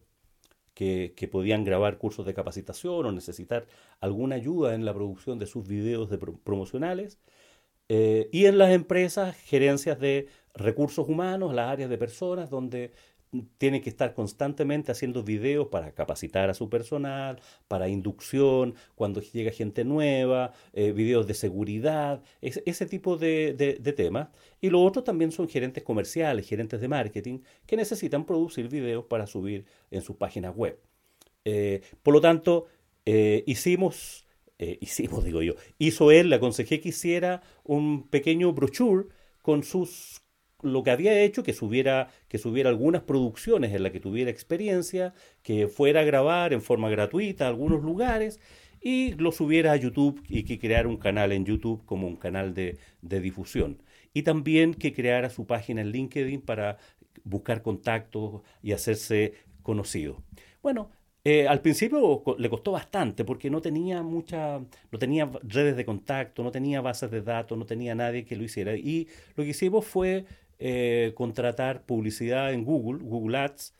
que, 0.73 1.29
podían 1.31 1.63
grabar 1.63 1.97
cursos 1.97 2.25
de 2.25 2.33
capacitación 2.33 3.05
o 3.05 3.11
necesitar 3.11 3.67
alguna 3.99 4.35
ayuda 4.35 4.75
en 4.75 4.85
la 4.85 4.93
producción 4.93 5.39
de 5.39 5.45
sus 5.45 5.67
videos 5.67 6.09
de 6.09 6.17
promocionales. 6.17 7.19
Eh, 7.89 8.29
y 8.31 8.45
en 8.45 8.57
las 8.57 8.71
empresas, 8.71 9.35
gerencias 9.35 9.99
de 9.99 10.27
recursos 10.53 11.07
humanos, 11.07 11.53
las 11.53 11.69
áreas 11.69 11.89
de 11.89 11.97
personas, 11.97 12.49
donde 12.49 12.93
tiene 13.57 13.81
que 13.81 13.89
estar 13.89 14.13
constantemente 14.13 14.91
haciendo 14.91 15.23
videos 15.23 15.67
para 15.67 15.93
capacitar 15.93 16.49
a 16.49 16.53
su 16.53 16.69
personal, 16.69 17.41
para 17.67 17.87
inducción, 17.87 18.75
cuando 18.95 19.21
llega 19.21 19.51
gente 19.51 19.83
nueva, 19.83 20.53
eh, 20.73 20.91
videos 20.91 21.27
de 21.27 21.33
seguridad, 21.33 22.21
ese 22.41 22.85
tipo 22.85 23.17
de, 23.17 23.53
temas. 23.95 24.29
Y 24.61 24.69
lo 24.69 24.81
otro 24.81 25.03
también 25.03 25.31
son 25.31 25.47
gerentes 25.47 25.83
comerciales, 25.83 26.47
gerentes 26.47 26.79
de 26.79 26.87
marketing, 26.87 27.39
que 27.65 27.77
necesitan 27.77 28.25
producir 28.25 28.69
videos 28.69 29.05
para 29.05 29.27
subir 29.27 29.65
en 29.91 30.01
sus 30.01 30.15
páginas 30.15 30.55
web. 30.55 30.79
Eh, 31.45 31.81
por 32.01 32.13
lo 32.13 32.21
tanto, 32.21 32.67
eh, 33.05 33.43
hicimos, 33.47 34.25
hicimos, 34.79 35.25
digo 35.25 35.41
yo, 35.41 35.55
hizo 35.77 36.11
él, 36.11 36.29
le 36.29 36.37
aconsejé 36.37 36.79
que 36.79 36.89
hiciera 36.89 37.41
un 37.65 38.07
pequeño 38.07 38.53
brochure 38.53 39.07
con 39.41 39.63
sus 39.63 40.22
lo 40.63 40.83
que 40.83 40.91
había 40.91 41.21
hecho, 41.21 41.43
que 41.43 41.53
subiera, 41.53 42.09
que 42.27 42.37
subiera 42.37 42.69
algunas 42.69 43.03
producciones 43.03 43.73
en 43.73 43.83
las 43.83 43.91
que 43.91 43.99
tuviera 43.99 44.31
experiencia, 44.31 45.13
que 45.43 45.67
fuera 45.67 46.01
a 46.01 46.03
grabar 46.03 46.53
en 46.53 46.61
forma 46.61 46.89
gratuita 46.89 47.45
a 47.45 47.49
algunos 47.49 47.83
lugares 47.83 48.39
y 48.81 49.13
lo 49.13 49.31
subiera 49.31 49.71
a 49.71 49.75
YouTube 49.77 50.21
y 50.27 50.43
que 50.43 50.59
creara 50.59 50.87
un 50.87 50.97
canal 50.97 51.31
en 51.31 51.45
YouTube 51.45 51.85
como 51.85 52.07
un 52.07 52.17
canal 52.17 52.53
de, 52.53 52.77
de 53.01 53.21
difusión. 53.21 53.81
Y 54.13 54.23
también 54.23 54.73
que 54.73 54.93
creara 54.93 55.29
su 55.29 55.45
página 55.45 55.81
en 55.81 55.91
LinkedIn 55.91 56.41
para 56.41 56.77
buscar 57.23 57.61
contactos 57.61 58.41
y 58.61 58.73
hacerse 58.73 59.33
conocido. 59.63 60.23
Bueno, 60.61 60.91
eh, 61.25 61.47
al 61.47 61.61
principio 61.61 62.21
le 62.37 62.49
costó 62.49 62.73
bastante 62.73 63.23
porque 63.23 63.49
no 63.49 63.61
tenía 63.61 64.03
mucha, 64.03 64.59
no 64.59 64.99
tenía 64.99 65.29
redes 65.43 65.77
de 65.77 65.85
contacto, 65.85 66.43
no 66.43 66.51
tenía 66.51 66.81
bases 66.81 67.11
de 67.11 67.21
datos, 67.21 67.57
no 67.57 67.65
tenía 67.65 67.95
nadie 67.95 68.25
que 68.25 68.35
lo 68.35 68.43
hiciera. 68.43 68.75
Y 68.75 69.07
lo 69.35 69.45
que 69.45 69.51
hicimos 69.51 69.85
fue 69.85 70.25
eh, 70.65 71.11
contratar 71.13 71.85
publicidad 71.85 72.53
en 72.53 72.63
Google, 72.63 73.03
Google 73.03 73.37
Ads, 73.37 73.73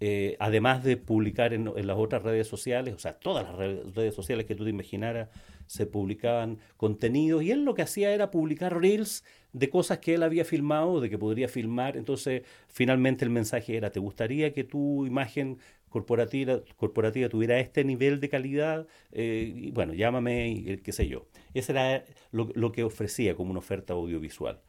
eh, 0.00 0.36
además 0.38 0.84
de 0.84 0.98
publicar 0.98 1.54
en, 1.54 1.64
las 1.64 1.96
otras 1.96 2.22
redes 2.24 2.46
sociales, 2.46 2.92
o 2.92 2.98
sea, 2.98 3.14
todas 3.14 3.48
las 3.48 3.56
redes, 3.56 4.14
sociales 4.14 4.44
que 4.44 4.54
tú 4.54 4.64
te 4.64 4.68
imaginaras 4.68 5.30
se 5.66 5.86
publicaban 5.86 6.58
contenidos 6.76 7.42
y 7.42 7.52
él 7.52 7.64
lo 7.64 7.72
que 7.72 7.80
hacía 7.80 8.12
era 8.12 8.30
publicar 8.30 8.78
reels 8.78 9.24
de 9.54 9.70
cosas 9.70 10.00
que 10.00 10.12
él 10.12 10.22
había 10.22 10.44
filmado, 10.44 11.00
de 11.00 11.08
que 11.08 11.16
podría 11.16 11.48
filmar. 11.48 11.96
Entonces, 11.96 12.42
finalmente 12.68 13.24
el 13.24 13.30
mensaje 13.30 13.74
era, 13.74 13.90
¿te 13.90 14.00
gustaría 14.00 14.52
que 14.52 14.62
tu 14.62 15.06
imagen 15.06 15.56
corporativa, 15.88 16.60
corporativa 16.76 17.30
tuviera 17.30 17.58
este 17.60 17.82
nivel 17.82 18.20
de 18.20 18.28
calidad? 18.28 18.86
Eh, 19.10 19.54
y 19.56 19.70
bueno, 19.70 19.94
llámame, 19.94 20.50
y, 20.50 20.76
qué 20.76 20.92
sé 20.92 21.08
yo. 21.08 21.24
Ese 21.54 21.72
era 21.72 22.04
lo 22.30 22.72
que 22.72 22.84
ofrecía 22.84 23.34
como 23.34 23.52
una 23.52 23.60
oferta 23.60 23.94
audiovisual. 23.94 24.60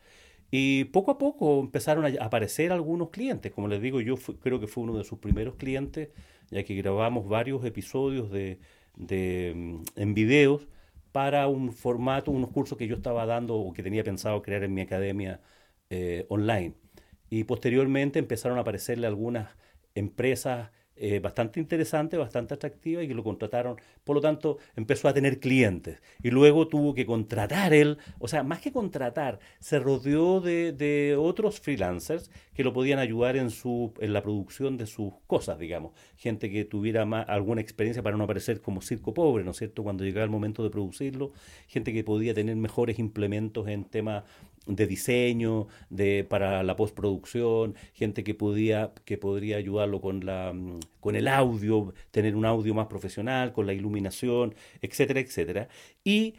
Y 0.52 0.86
poco 0.86 1.12
a 1.12 1.18
poco 1.18 1.60
empezaron 1.60 2.06
a 2.06 2.24
aparecer 2.24 2.72
algunos 2.72 3.10
clientes. 3.10 3.52
Como 3.52 3.68
les 3.68 3.82
digo, 3.82 4.02
yo 4.02 4.16
creo 4.42 4.60
que 4.60 4.68
fue 4.68 4.84
uno 4.84 4.98
de 4.98 5.04
sus 5.04 5.20
primeros 5.20 5.56
clientes, 5.56 6.10
ya 6.50 6.64
que 6.64 6.76
grabamos 6.76 7.28
varios 7.28 7.66
episodios 7.66 8.32
de, 8.32 8.60
mm, 8.98 9.82
en 9.96 10.14
videos 10.14 10.68
para 11.12 11.48
un 11.48 11.74
formato, 11.74 12.32
unos 12.32 12.52
cursos 12.52 12.78
que 12.78 12.88
yo 12.88 12.96
estaba 12.96 13.26
dando 13.26 13.56
o 13.56 13.74
que 13.74 13.84
tenía 13.84 14.04
pensado 14.04 14.42
crear 14.42 14.64
en 14.64 14.74
mi 14.74 14.82
academia 14.82 15.42
eh, 15.90 16.26
online. 16.30 16.76
Y 17.30 17.44
posteriormente 17.44 18.20
empezaron 18.20 18.58
a 18.58 18.62
aparecerle 18.62 19.08
algunas 19.08 19.50
empresas 19.96 20.70
eh, 21.00 21.20
bastante 21.20 21.60
interesante, 21.60 22.18
bastante 22.18 22.54
atractiva 22.54 23.04
y 23.04 23.08
que 23.08 23.14
lo 23.14 23.24
contrataron. 23.24 23.78
Por 24.04 24.16
lo 24.16 24.22
tanto, 24.22 24.58
empezó 24.76 25.08
a 25.08 25.14
tener 25.14 25.40
clientes 25.40 26.02
y 26.24 26.32
luego 26.32 26.68
tuvo 26.68 26.94
que 26.94 27.06
contratar 27.06 27.74
él, 27.74 27.98
o 28.20 28.28
sea, 28.28 28.44
más 28.44 28.60
que 28.60 28.72
contratar, 28.72 29.40
se 29.60 29.80
rodeó 29.80 30.42
de, 30.42 30.72
de 30.72 31.16
otros 31.18 31.60
freelancers 31.60 32.32
que 32.54 32.64
lo 32.64 32.74
podían 32.74 33.00
ayudar 33.00 33.36
en, 33.36 33.52
su, 33.52 33.94
en 34.00 34.14
la 34.14 34.24
producción 34.24 34.78
de 34.78 34.88
sus 34.88 35.14
cosas, 35.28 35.60
digamos. 35.60 35.94
Gente 36.16 36.50
que 36.50 36.66
tuviera 36.66 37.06
más, 37.06 37.30
alguna 37.30 37.62
experiencia 37.62 38.02
para 38.02 38.18
no 38.18 38.24
aparecer 38.24 38.62
como 38.62 38.82
circo 38.82 39.14
pobre, 39.14 39.44
¿no 39.44 39.52
es 39.52 39.58
cierto?, 39.58 39.84
cuando 39.84 40.04
llegaba 40.04 40.24
el 40.24 40.32
momento 40.32 40.64
de 40.64 40.70
producirlo. 40.70 41.34
Gente 41.68 41.94
que 41.94 42.04
podía 42.04 42.34
tener 42.34 42.56
mejores 42.56 42.98
implementos 42.98 43.68
en 43.68 43.86
temas 43.86 44.24
de 44.68 44.88
diseño, 44.88 45.68
de, 45.90 46.24
para 46.24 46.64
la 46.64 46.76
postproducción, 46.76 47.76
gente 47.94 48.24
que 48.24 48.34
podía, 48.36 48.94
que 49.06 49.18
podría 49.18 49.58
ayudarlo 49.58 50.02
con 50.02 50.26
la 50.26 50.54
mm, 50.54 50.80
con 51.00 51.16
el 51.16 51.28
audio, 51.28 51.94
tener 52.12 52.36
un 52.36 52.46
audio 52.46 52.74
más 52.74 52.88
profesional, 52.88 53.54
con 53.54 53.66
la 53.66 53.74
iluminación, 53.74 54.56
etcétera, 54.82 55.20
etcétera. 55.22 55.70
Y 56.04 56.36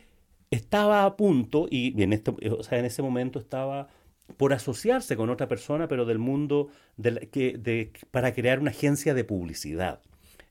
estaba 0.50 1.04
a 1.04 1.16
punto, 1.16 1.68
y 1.70 2.00
en, 2.02 2.12
este, 2.12 2.32
o 2.50 2.62
sea, 2.62 2.78
en 2.78 2.84
ese 2.84 3.02
momento 3.02 3.38
estaba 3.38 3.88
por 4.36 4.52
asociarse 4.52 5.16
con 5.16 5.30
otra 5.30 5.48
persona, 5.48 5.88
pero 5.88 6.04
del 6.04 6.18
mundo 6.18 6.68
de, 6.96 7.28
que, 7.30 7.56
de, 7.58 7.92
para 8.10 8.34
crear 8.34 8.60
una 8.60 8.70
agencia 8.70 9.14
de 9.14 9.24
publicidad. 9.24 10.02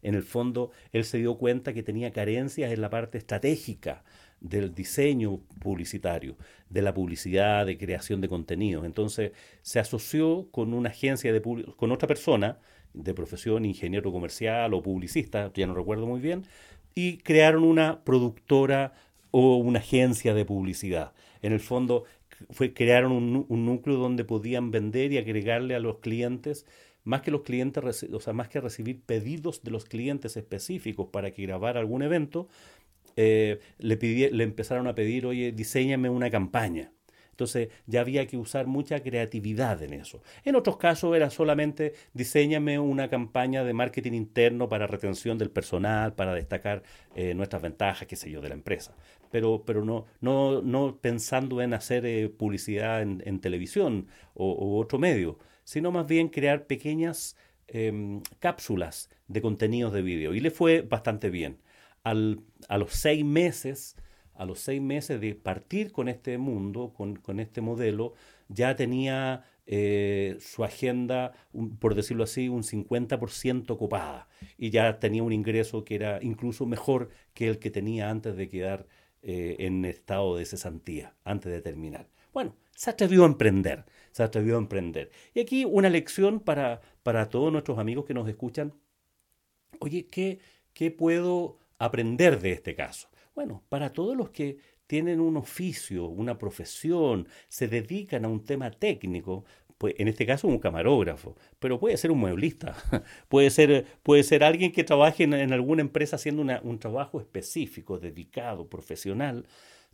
En 0.02 0.16
el 0.16 0.24
fondo, 0.24 0.72
él 0.94 1.06
se 1.06 1.18
dio 1.18 1.38
cuenta 1.38 1.74
que 1.74 1.84
tenía 1.84 2.12
carencias 2.12 2.72
en 2.72 2.82
la 2.82 2.90
parte 2.90 3.18
estratégica 3.18 4.04
del 4.40 4.74
diseño 4.74 5.40
publicitario, 5.60 6.36
de 6.70 6.82
la 6.82 6.94
publicidad, 6.94 7.66
de 7.66 7.78
creación 7.78 8.22
de 8.22 8.30
contenidos. 8.30 8.86
Entonces 8.86 9.32
se 9.62 9.80
asoció 9.80 10.48
con 10.52 10.74
una 10.74 10.90
agencia 10.90 11.34
de 11.34 11.42
con 11.76 11.92
otra 11.92 12.08
persona 12.08 12.60
de 12.94 13.14
profesión, 13.14 13.66
ingeniero 13.66 14.12
comercial 14.12 14.74
o 14.74 14.82
publicista, 14.82 15.52
ya 15.54 15.68
no 15.68 15.74
recuerdo 15.74 16.08
muy 16.08 16.20
bien, 16.20 16.46
y 16.96 17.18
crearon 17.18 17.64
una 17.64 18.04
productora 18.04 18.94
o 19.32 19.58
una 19.58 19.80
agencia 19.80 20.34
de 20.34 20.46
publicidad. 20.46 21.14
En 21.42 21.54
el 21.54 21.60
fondo 21.60 22.06
fue, 22.50 22.74
crearon 22.74 23.12
un, 23.12 23.66
núcleo 23.66 23.98
donde 23.98 24.24
podían 24.24 24.72
vender 24.72 25.12
y 25.12 25.18
agregarle 25.18 25.76
a 25.76 25.80
los 25.80 26.00
clientes 26.00 26.66
más 27.04 27.22
que 27.22 27.32
los 27.32 27.44
clientes, 27.44 28.10
más 28.34 28.50
que 28.50 28.60
recibir 28.60 29.02
pedidos 29.02 29.64
de 29.64 29.72
los 29.72 29.86
clientes 29.86 30.36
específicos 30.36 31.08
para 31.08 31.32
que 31.32 31.44
grabara 31.44 31.80
algún 31.80 32.02
evento, 32.02 32.50
eh, 33.18 33.60
le, 33.80 33.98
le 34.32 34.44
empezaron 34.44 34.88
a 34.88 34.96
pedir, 34.96 35.26
oye, 35.26 35.52
diseñame 35.52 36.10
una 36.10 36.30
campaña. 36.30 36.92
Entonces 37.32 37.70
ya 37.86 38.02
había 38.02 38.26
que 38.26 38.36
usar 38.36 38.66
mucha 38.66 39.02
creatividad 39.04 39.84
en 39.84 39.94
eso. 39.94 40.24
En 40.44 40.56
otros 40.56 40.78
casos 40.78 41.16
era 41.16 41.30
solamente 41.30 41.94
diseñame 42.14 42.80
una 42.80 43.10
campaña 43.12 43.64
de 43.64 43.74
marketing 43.74 44.14
interno 44.14 44.68
para 44.70 44.88
retención 44.88 45.38
del 45.38 45.52
personal, 45.52 46.14
para 46.14 46.34
destacar 46.34 46.82
eh, 47.16 47.36
nuestras 47.36 47.62
ventajas, 47.62 48.08
qué 48.08 48.16
sé 48.16 48.32
yo, 48.32 48.42
de 48.42 48.50
la 48.50 48.56
empresa. 48.56 48.96
Pero, 49.30 49.62
pero 49.68 49.86
no, 49.86 50.06
no, 50.20 50.64
no 50.64 50.98
pensando 51.00 51.62
en 51.62 51.76
hacer 51.76 52.08
eh, 52.08 52.28
publicidad 52.28 53.04
en, 53.04 53.40
televisión 53.40 54.08
o, 54.34 54.80
otro 54.80 54.98
medio, 54.98 55.38
sino 55.64 55.92
más 55.92 56.08
bien 56.08 56.30
crear 56.30 56.66
pequeñas 56.66 57.36
em, 57.68 58.22
cápsulas 58.40 59.12
de 59.28 59.42
contenidos 59.42 59.94
de 59.94 60.02
vídeo. 60.02 60.34
Y 60.34 60.40
le 60.40 60.50
fue 60.50 60.82
bastante 60.82 61.30
bien 61.30 61.60
a 62.12 62.78
los 62.78 62.92
seis 62.92 63.24
meses, 63.24 63.96
a 64.34 64.46
los 64.46 64.60
seis 64.60 64.82
meses 64.82 65.20
de 65.20 65.36
partir 65.36 65.92
con 65.92 66.08
este 66.08 66.38
mundo, 66.38 66.94
con, 66.94 67.40
este 67.40 67.62
modelo, 67.62 68.14
ya 68.50 68.76
tenía 68.76 69.44
eh, 69.66 70.38
su 70.40 70.64
agenda, 70.64 71.34
por 71.80 71.96
decirlo 71.96 72.24
así, 72.24 72.50
un 72.50 72.64
50% 72.64 73.78
copada 73.78 74.28
y 74.58 74.70
ya 74.70 75.00
tenía 75.00 75.24
un 75.24 75.34
ingreso 75.34 75.84
que 75.84 75.96
era 75.96 76.20
incluso 76.22 76.66
mejor 76.66 77.10
que 77.34 77.48
el 77.50 77.60
que 77.60 77.72
tenía 77.72 78.10
antes 78.10 78.36
de 78.38 78.48
quedar 78.48 78.88
eh, 79.24 79.58
en 79.60 79.84
estado 79.86 80.38
de 80.38 80.46
cesantía, 80.46 81.16
antes 81.24 81.52
de 81.52 81.62
terminar. 81.62 82.08
Bueno, 82.34 82.56
se 82.76 82.92
atrevió 82.92 83.24
a 83.24 83.26
emprender, 83.28 83.86
se 84.12 84.22
atrevió 84.22 84.56
a 84.56 84.60
emprender. 84.60 85.10
Y 85.34 85.40
aquí 85.40 85.66
una 85.66 85.90
lección 85.90 86.40
para, 86.40 86.82
para 87.02 87.28
todos 87.30 87.52
nuestros 87.52 87.80
amigos 87.80 88.06
que 88.06 88.14
nos 88.14 88.30
escuchan. 88.30 88.74
Oye, 89.80 90.06
¿qué, 90.06 90.40
qué 90.74 90.92
puedo 90.92 91.58
aprender 91.80 92.40
de 92.40 92.52
este 92.52 92.76
caso? 92.76 93.10
Bueno, 93.36 93.64
para 93.70 93.94
todos 93.94 94.18
los 94.18 94.30
que 94.32 94.58
tienen 94.88 95.20
un 95.20 95.38
oficio, 95.38 96.08
una 96.08 96.38
profesión, 96.38 97.28
se 97.50 97.68
dedican 97.68 98.26
a 98.26 98.30
un 98.30 98.44
tema 98.44 98.72
técnico, 98.72 99.46
pues 99.78 99.94
en 99.98 100.08
este 100.08 100.26
caso 100.26 100.48
un 100.48 100.60
camarógrafo, 100.60 101.36
pero 101.60 101.80
puede 101.80 101.98
ser 101.98 102.12
un 102.12 102.20
mueblista, 102.20 102.76
puede 103.30 103.50
ser, 103.50 103.86
puede 104.02 104.24
ser 104.24 104.44
alguien 104.44 104.72
que 104.72 104.84
trabaje 104.84 105.24
en, 105.24 105.54
alguna 105.54 105.82
empresa 105.82 106.16
haciendo 106.16 106.44
un 106.64 106.80
trabajo 106.80 107.20
específico, 107.20 108.00
dedicado, 108.00 108.68
profesional. 108.70 109.46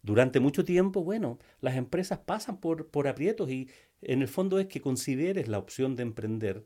Durante 0.01 0.39
mucho 0.39 0.63
tiempo, 0.63 1.03
bueno, 1.03 1.39
las 1.61 1.75
empresas 1.75 2.19
pasan 2.19 2.57
por, 2.59 2.87
por 2.87 3.07
aprietos 3.07 3.49
y 3.49 3.69
en 4.01 4.21
el 4.21 4.27
fondo 4.27 4.59
es 4.59 4.67
que 4.67 4.81
consideres 4.81 5.47
la 5.47 5.59
opción 5.59 5.95
de 5.95 6.03
emprender 6.03 6.65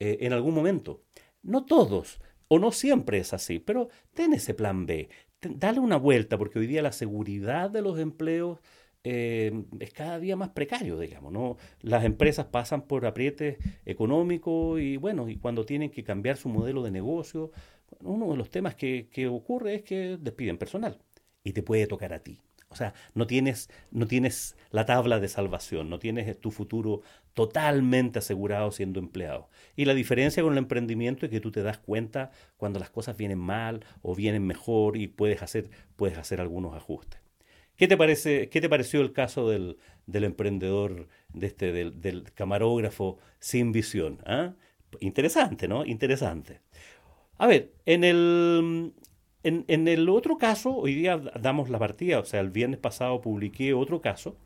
eh, 0.00 0.18
en 0.20 0.32
algún 0.32 0.54
momento. 0.54 1.02
No 1.42 1.64
todos, 1.64 2.20
o 2.48 2.58
no 2.58 2.72
siempre 2.72 3.18
es 3.18 3.32
así, 3.32 3.58
pero 3.58 3.88
ten 4.14 4.32
ese 4.32 4.54
plan 4.54 4.86
B, 4.86 5.08
dale 5.42 5.80
una 5.80 5.96
vuelta, 5.96 6.38
porque 6.38 6.58
hoy 6.58 6.66
día 6.66 6.82
la 6.82 6.92
seguridad 6.92 7.70
de 7.70 7.82
los 7.82 7.98
empleos 7.98 8.58
eh, 9.04 9.64
es 9.78 9.92
cada 9.92 10.18
día 10.18 10.36
más 10.36 10.50
precario, 10.50 10.98
digamos, 10.98 11.32
¿no? 11.32 11.56
Las 11.80 12.04
empresas 12.04 12.46
pasan 12.46 12.82
por 12.82 13.06
aprietes 13.06 13.58
económicos 13.86 14.80
y 14.80 14.96
bueno, 14.96 15.28
y 15.28 15.36
cuando 15.36 15.64
tienen 15.64 15.90
que 15.90 16.04
cambiar 16.04 16.36
su 16.36 16.48
modelo 16.48 16.82
de 16.82 16.90
negocio, 16.90 17.52
uno 18.00 18.30
de 18.30 18.36
los 18.36 18.50
temas 18.50 18.74
que, 18.74 19.08
que 19.10 19.28
ocurre 19.28 19.76
es 19.76 19.82
que 19.82 20.18
despiden 20.20 20.58
personal 20.58 20.98
y 21.44 21.52
te 21.52 21.62
puede 21.62 21.86
tocar 21.86 22.12
a 22.12 22.22
ti. 22.22 22.40
O 22.70 22.76
sea, 22.76 22.92
no 23.14 23.26
tienes, 23.26 23.70
no 23.90 24.06
tienes 24.06 24.56
la 24.70 24.84
tabla 24.84 25.20
de 25.20 25.28
salvación, 25.28 25.88
no 25.88 25.98
tienes 25.98 26.38
tu 26.38 26.50
futuro 26.50 27.02
totalmente 27.32 28.18
asegurado 28.18 28.72
siendo 28.72 29.00
empleado. 29.00 29.48
Y 29.76 29.84
la 29.84 29.94
diferencia 29.94 30.42
con 30.42 30.52
el 30.52 30.58
emprendimiento 30.58 31.24
es 31.24 31.30
que 31.30 31.40
tú 31.40 31.50
te 31.50 31.62
das 31.62 31.78
cuenta 31.78 32.30
cuando 32.56 32.78
las 32.78 32.90
cosas 32.90 33.16
vienen 33.16 33.38
mal 33.38 33.84
o 34.02 34.14
vienen 34.14 34.46
mejor 34.46 34.96
y 34.96 35.06
puedes 35.08 35.42
hacer, 35.42 35.70
puedes 35.96 36.18
hacer 36.18 36.40
algunos 36.40 36.74
ajustes. 36.74 37.20
¿Qué 37.76 37.86
te, 37.86 37.96
parece, 37.96 38.48
qué 38.48 38.60
te 38.60 38.68
pareció 38.68 39.00
el 39.00 39.12
caso 39.12 39.48
del, 39.48 39.78
emprendedor, 40.06 41.06
de 41.32 41.46
este, 41.46 41.72
del, 41.72 42.24
camarógrafo 42.34 43.18
sin 43.38 43.70
visión? 43.70 44.18
¿ah? 44.26 44.54
Interesante, 44.98 45.68
¿no? 45.68 45.86
Interesante. 45.86 46.60
A 47.38 47.46
ver, 47.46 47.72
en 47.86 48.02
el, 48.02 48.92
en, 49.48 49.88
el 49.88 50.08
otro 50.08 50.38
caso, 50.38 50.74
hoy 50.76 50.94
día 50.94 51.16
damos 51.16 51.70
la 51.70 51.78
partida, 51.78 52.18
o 52.20 52.24
sea, 52.24 52.40
el 52.40 52.50
viernes 52.50 52.78
pasado 52.78 53.20
publiqué 53.20 53.74
otro 53.74 54.00
caso 54.00 54.36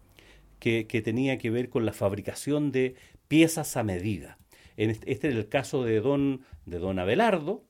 que, 0.59 0.85
tenía 1.05 1.39
que 1.39 1.51
ver 1.51 1.69
con 1.69 1.85
la 1.85 1.93
fabricación 1.93 2.73
de 2.73 2.95
piezas 3.29 3.77
a 3.77 3.83
medida. 3.83 4.39
Este, 4.77 5.13
este, 5.13 5.29
es 5.29 5.35
el 5.35 5.49
caso 5.49 5.85
de 5.85 6.01
don, 6.01 6.43
de 6.67 6.79
Abelardo, 7.01 7.65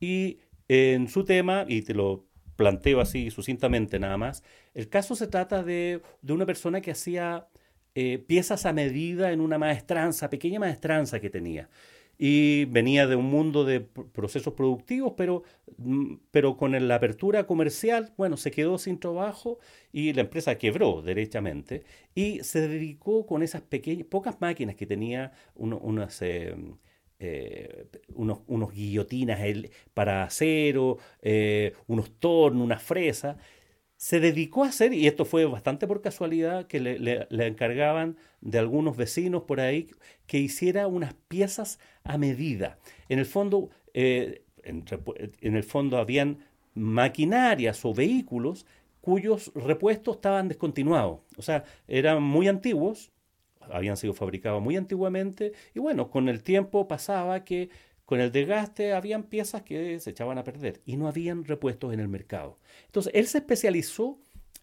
y 0.00 0.38
en 0.68 1.08
su 1.08 1.24
tema, 1.24 1.64
y 1.68 1.82
te 1.82 1.94
lo 1.94 2.24
planteo 2.56 3.00
así 3.00 3.30
sucintamente 3.30 3.98
nada 3.98 4.16
más, 4.16 4.42
el 4.74 4.88
caso 4.88 5.14
se 5.14 5.26
trata 5.26 5.62
de, 5.62 6.00
una 6.28 6.46
persona 6.46 6.80
que 6.80 6.92
hacía 6.92 7.48
eh, 7.94 8.18
piezas 8.18 8.66
a 8.66 8.72
medida 8.72 9.32
en 9.32 9.40
una 9.40 9.58
maestranza, 9.58 10.30
pequeña 10.30 10.60
maestranza 10.60 11.20
que 11.20 11.30
tenía 11.30 11.68
y 12.24 12.66
venía 12.66 13.08
de 13.08 13.16
un 13.16 13.24
mundo 13.24 13.64
de 13.64 13.80
procesos 13.80 14.54
productivos, 14.54 15.14
pero, 15.16 15.42
mm, 15.78 16.18
pero 16.30 16.56
con 16.56 16.70
la 16.86 16.94
apertura 16.94 17.48
comercial, 17.48 18.12
bueno, 18.16 18.36
se 18.36 18.52
quedó 18.52 18.78
sin 18.78 19.00
trabajo 19.00 19.58
y 19.90 20.12
la 20.12 20.20
empresa 20.20 20.56
quebró 20.56 21.02
derechamente 21.02 21.82
y 22.14 22.38
se 22.44 22.68
dedicó 22.68 23.26
con 23.26 23.42
esas 23.42 23.62
pequeñas, 23.62 24.06
pocas 24.06 24.40
máquinas 24.40 24.76
que 24.76 24.86
tenía, 24.86 25.32
unas... 25.56 26.22
Eh, 26.22 26.54
eh, 27.24 27.86
unos, 28.14 28.40
unos, 28.48 28.72
guillotinas 28.72 29.40
para 29.94 30.24
acero, 30.24 30.98
eh, 31.22 31.72
unos 31.86 32.18
tornos, 32.18 32.64
una 32.64 32.78
fresa, 32.80 33.36
se 34.02 34.18
dedicó 34.18 34.64
a 34.64 34.66
hacer, 34.66 34.92
y 34.92 35.06
esto 35.06 35.24
fue 35.24 35.44
bastante 35.44 35.86
por 35.86 36.02
casualidad, 36.02 36.66
que 36.66 36.80
le, 36.80 37.46
encargaban 37.46 38.16
de 38.40 38.58
algunos 38.58 38.96
vecinos 38.96 39.44
por 39.44 39.60
ahí 39.60 39.86
que 40.26 40.38
hiciera 40.38 40.88
unas 40.88 41.14
piezas 41.28 41.78
a 42.02 42.18
medida. 42.18 42.80
En 43.08 43.20
el 43.20 43.26
fondo, 43.26 43.70
eh, 43.94 44.42
en, 44.64 45.54
el 45.54 45.62
fondo 45.62 45.98
habían 45.98 46.38
maquinarias 46.74 47.84
o 47.84 47.94
vehículos 47.94 48.66
cuyos 49.00 49.52
repuestos 49.54 50.16
estaban 50.16 50.48
descontinuados. 50.48 51.20
O 51.36 51.42
sea, 51.42 51.62
eran 51.86 52.24
muy 52.24 52.48
antiguos, 52.48 53.12
habían 53.60 53.96
sido 53.96 54.14
fabricados 54.14 54.60
muy 54.60 54.76
antiguamente, 54.76 55.52
y 55.76 55.78
bueno, 55.78 56.10
con 56.10 56.28
el 56.28 56.42
tiempo 56.42 56.88
pasaba 56.88 57.44
que 57.44 57.70
con 58.04 58.20
el 58.20 58.32
desgaste 58.32 58.92
habían 58.92 59.24
piezas 59.24 59.62
que 59.62 59.98
se 60.00 60.10
echaban 60.10 60.38
a 60.38 60.44
perder 60.44 60.80
y 60.84 60.96
no 60.96 61.08
habían 61.08 61.44
repuestos 61.44 61.92
en 61.92 62.00
el 62.00 62.08
mercado. 62.08 62.58
Entonces, 62.86 63.12
él 63.14 63.26
se 63.26 63.38
especializó 63.38 64.18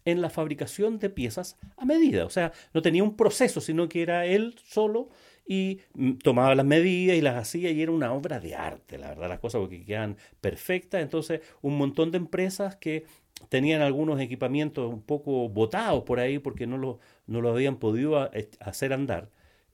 en 0.06 0.22
la 0.22 0.30
fabricación 0.30 1.00
de 1.00 1.10
piezas 1.10 1.58
a 1.78 1.86
medida, 1.86 2.26
o 2.26 2.30
sea, 2.30 2.52
no 2.74 2.82
tenía 2.82 3.04
un 3.04 3.16
proceso, 3.16 3.62
sino 3.62 3.90
que 3.90 4.02
era 4.02 4.26
él 4.26 4.56
solo 4.64 5.10
y 5.50 5.80
mm, 5.94 6.14
tomaba 6.18 6.54
las 6.56 6.66
medidas 6.66 7.18
y 7.18 7.22
las 7.22 7.36
hacía 7.36 7.72
y 7.72 7.82
era 7.82 7.92
una 7.92 8.14
obra 8.14 8.40
de 8.40 8.56
arte, 8.56 8.98
la 8.98 9.10
verdad, 9.10 9.30
las 9.30 9.40
cosas 9.40 9.60
porque 9.60 9.84
quedan 9.84 10.16
perfectas. 10.42 11.02
Entonces, 11.02 11.42
un 11.62 11.78
montón 11.78 12.12
de 12.12 12.18
empresas 12.18 12.76
que 12.76 13.06
tenían 13.50 13.82
algunos 13.82 14.20
equipamientos 14.20 14.94
un 14.94 15.02
poco 15.02 15.50
botados 15.50 16.04
por 16.04 16.20
ahí 16.20 16.40
porque 16.40 16.68
no 16.68 16.78
lo, 16.78 17.00
no 17.26 17.42
lo 17.42 17.50
habían 17.50 17.78
podido 17.78 18.32
eh, 18.34 18.50
hacer 18.60 18.94
andar, 18.94 19.32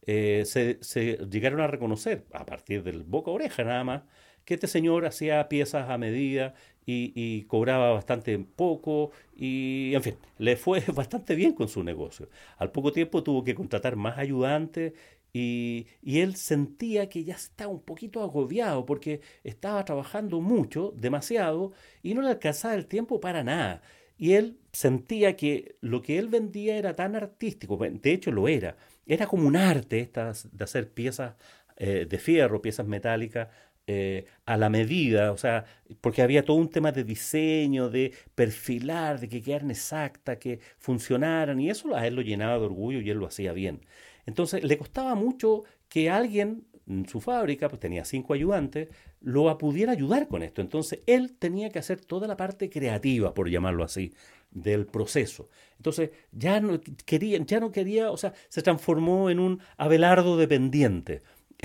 eh, 0.08 0.44
se, 0.46 1.18
llegaron 1.30 1.62
a 1.62 1.68
reconocer, 1.68 2.26
a 2.34 2.46
partir 2.46 2.84
del 2.84 3.04
boca 3.04 3.32
oreja 3.32 3.64
nada 3.64 3.84
más, 3.84 4.04
que 4.46 4.54
este 4.56 4.68
señor 4.68 5.06
hacía 5.06 5.50
piezas 5.50 5.90
a 5.90 5.98
medida 5.98 6.54
y, 6.86 7.44
cobraba 7.44 7.92
bastante 7.94 8.38
poco 8.38 9.12
y, 9.36 9.94
en 9.96 10.04
fin, 10.04 10.16
le 10.38 10.56
fue 10.56 10.82
bastante 10.94 11.36
bien 11.36 11.54
con 11.54 11.68
su 11.68 11.84
negocio. 11.84 12.30
Al 12.58 12.72
poco 12.72 12.92
tiempo 12.92 13.24
tuvo 13.24 13.44
que 13.44 13.56
contratar 13.56 13.96
más 13.96 14.20
ayudantes 14.20 14.94
y, 15.34 15.88
y, 16.04 16.20
él 16.20 16.36
sentía 16.36 17.10
que 17.10 17.24
ya 17.24 17.36
estaba 17.36 17.72
un 17.72 17.82
poquito 17.82 18.22
agobiado 18.22 18.86
porque 18.86 19.22
estaba 19.44 19.84
trabajando 19.84 20.40
mucho, 20.42 20.94
demasiado, 20.96 21.74
y 22.04 22.14
no 22.14 22.22
le 22.22 22.30
alcanzaba 22.30 22.76
el 22.76 22.86
tiempo 22.86 23.20
para 23.20 23.44
nada. 23.44 23.82
Y 24.18 24.34
él 24.34 24.60
sentía 24.72 25.36
que 25.36 25.76
lo 25.82 26.02
que 26.02 26.18
él 26.18 26.30
vendía 26.30 26.78
era 26.78 26.96
tan 26.96 27.16
artístico, 27.16 27.78
de 27.78 28.14
hecho 28.14 28.32
lo 28.32 28.48
era, 28.48 28.78
era 29.06 29.28
como 29.28 29.48
un 29.48 29.56
arte 29.56 30.00
estas 30.00 30.50
de 30.56 30.64
hacer 30.64 30.92
piezas 30.92 31.36
eh, 31.78 32.06
de 32.10 32.18
fierro, 32.18 32.62
piezas 32.62 32.88
metálicas 32.88 33.50
eh, 33.88 34.26
a 34.46 34.58
la 34.58 34.70
medida, 34.70 35.32
o 35.32 35.38
sea, 35.38 35.66
porque 36.02 36.24
había 36.24 36.44
todo 36.44 36.58
un 36.58 36.70
tema 36.70 36.92
de 36.92 37.04
diseño, 37.04 37.90
de 37.90 38.14
perfilar, 38.34 39.20
de 39.20 39.30
que 39.30 39.44
quedaran 39.44 39.70
exactas, 39.70 40.38
que 40.38 40.60
funcionaran, 40.80 41.60
y 41.60 41.70
eso 41.70 41.96
a 41.96 42.08
él 42.08 42.16
lo 42.16 42.22
llenaba 42.24 42.58
de 42.58 42.66
orgullo 42.66 43.00
y 43.00 43.10
él 43.12 43.18
lo 43.20 43.28
hacía 43.28 43.54
bien. 43.54 43.82
Entonces 44.26 44.64
le 44.64 44.78
costaba 44.78 45.14
mucho 45.16 45.66
que 45.88 46.10
alguien 46.10 46.66
en 46.74 46.75
su 47.08 47.20
fábrica, 47.22 47.70
pues 47.70 47.80
tenía 47.80 48.06
cinco 48.06 48.34
ayudantes, 48.34 48.90
lo 49.22 49.56
pudiera 49.58 49.92
ayudar 49.92 50.28
con 50.28 50.44
esto. 50.44 50.62
Entonces 50.62 51.00
él 51.08 51.36
tenía 51.38 51.70
que 51.70 51.80
hacer 51.80 52.02
toda 52.02 52.28
la 52.28 52.38
parte 52.38 52.70
creativa, 52.70 53.34
por 53.34 53.50
llamarlo 53.50 53.84
así, 53.84 54.14
del 54.52 54.86
proceso. 54.86 55.50
Entonces 55.78 56.12
ya 56.32 56.60
no 56.60 56.80
quería, 57.06 57.40
ya 57.46 57.60
no 57.60 57.72
quería, 57.72 58.12
o 58.12 58.18
sea, 58.18 58.34
se 58.50 58.62
transformó 58.62 59.30
en 59.30 59.40
un 59.40 59.62
Abelardo 59.78 60.38
dependiente. 60.38 61.22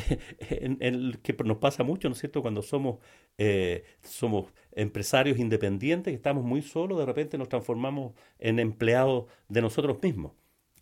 que 1.23 1.37
nos 1.45 1.59
pasa 1.59 1.83
mucho, 1.83 2.09
¿no 2.09 2.15
es 2.15 2.21
cierto? 2.21 2.43
Cuando 2.43 2.63
somos, 2.63 3.01
eh, 3.39 3.85
somos 4.03 4.53
empresarios 4.73 5.39
independientes, 5.39 6.13
que 6.13 6.17
estamos 6.17 6.45
muy 6.45 6.63
solos, 6.63 6.99
de 6.99 7.07
repente 7.07 7.37
nos 7.39 7.49
transformamos 7.49 8.15
en 8.39 8.59
empleados 8.59 9.27
de 9.49 9.63
nosotros 9.63 9.99
mismos. 10.03 10.33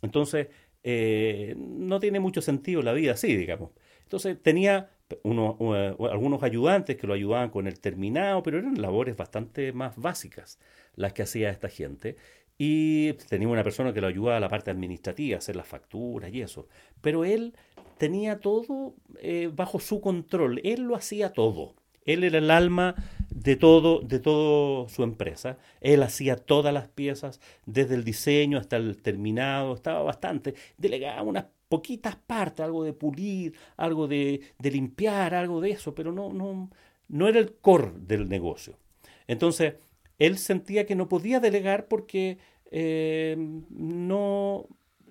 Entonces, 0.02 0.48
eh, 0.82 1.54
no 1.56 2.00
tiene 2.00 2.20
mucho 2.20 2.42
sentido 2.42 2.82
la 2.82 2.92
vida 2.92 3.12
así, 3.12 3.34
digamos. 3.36 3.70
Entonces 4.08 4.42
tenía 4.42 4.88
algunos 5.22 6.42
ayudantes 6.42 6.96
que 6.96 7.06
lo 7.06 7.12
ayudaban 7.12 7.50
con 7.50 7.66
el 7.66 7.78
terminado, 7.78 8.42
pero 8.42 8.58
eran 8.58 8.80
labores 8.80 9.18
bastante 9.18 9.74
más 9.74 9.96
básicas 9.98 10.58
las 10.96 11.12
que 11.12 11.22
hacía 11.22 11.50
esta 11.50 11.68
gente. 11.68 12.16
Y 12.56 13.12
tenía 13.28 13.48
una 13.48 13.62
persona 13.62 13.92
que 13.92 14.00
lo 14.00 14.06
ayudaba 14.06 14.38
a 14.38 14.40
la 14.40 14.48
parte 14.48 14.70
administrativa, 14.70 15.36
hacer 15.36 15.56
las 15.56 15.68
facturas 15.68 16.32
y 16.32 16.40
eso. 16.40 16.68
Pero 17.02 17.26
él 17.26 17.54
tenía 17.98 18.40
todo 18.40 18.94
eh, 19.20 19.50
bajo 19.54 19.78
su 19.78 20.00
control, 20.00 20.62
él 20.64 20.84
lo 20.84 20.96
hacía 20.96 21.34
todo. 21.34 21.74
Él 22.06 22.24
era 22.24 22.38
el 22.38 22.50
alma 22.50 22.94
de 23.28 23.56
todo, 23.56 24.00
de 24.00 24.20
todo 24.20 24.88
su 24.88 25.02
empresa. 25.02 25.58
Él 25.82 26.02
hacía 26.02 26.36
todas 26.36 26.72
las 26.72 26.88
piezas, 26.88 27.42
desde 27.66 27.94
el 27.94 28.04
diseño 28.04 28.56
hasta 28.56 28.78
el 28.78 29.02
terminado, 29.02 29.74
estaba 29.74 30.02
bastante, 30.02 30.54
delegaba 30.78 31.20
unas 31.20 31.44
poquitas 31.68 32.16
partes, 32.16 32.64
algo 32.64 32.84
de 32.84 32.92
pulir, 32.92 33.54
algo 33.76 34.08
de, 34.08 34.40
limpiar, 34.60 35.34
algo 35.34 35.60
de 35.60 35.70
eso, 35.70 35.94
pero 35.94 36.12
no, 36.12 36.32
no, 36.32 36.70
no 37.08 37.28
era 37.28 37.38
el 37.38 37.54
core 37.54 37.92
del 37.96 38.28
negocio. 38.28 38.78
Entonces, 39.26 39.74
él 40.18 40.38
sentía 40.38 40.86
que 40.86 40.96
no 40.96 41.08
podía 41.08 41.40
delegar 41.40 41.86
porque 41.88 42.38
eh, 42.70 43.36
no, 43.70 44.66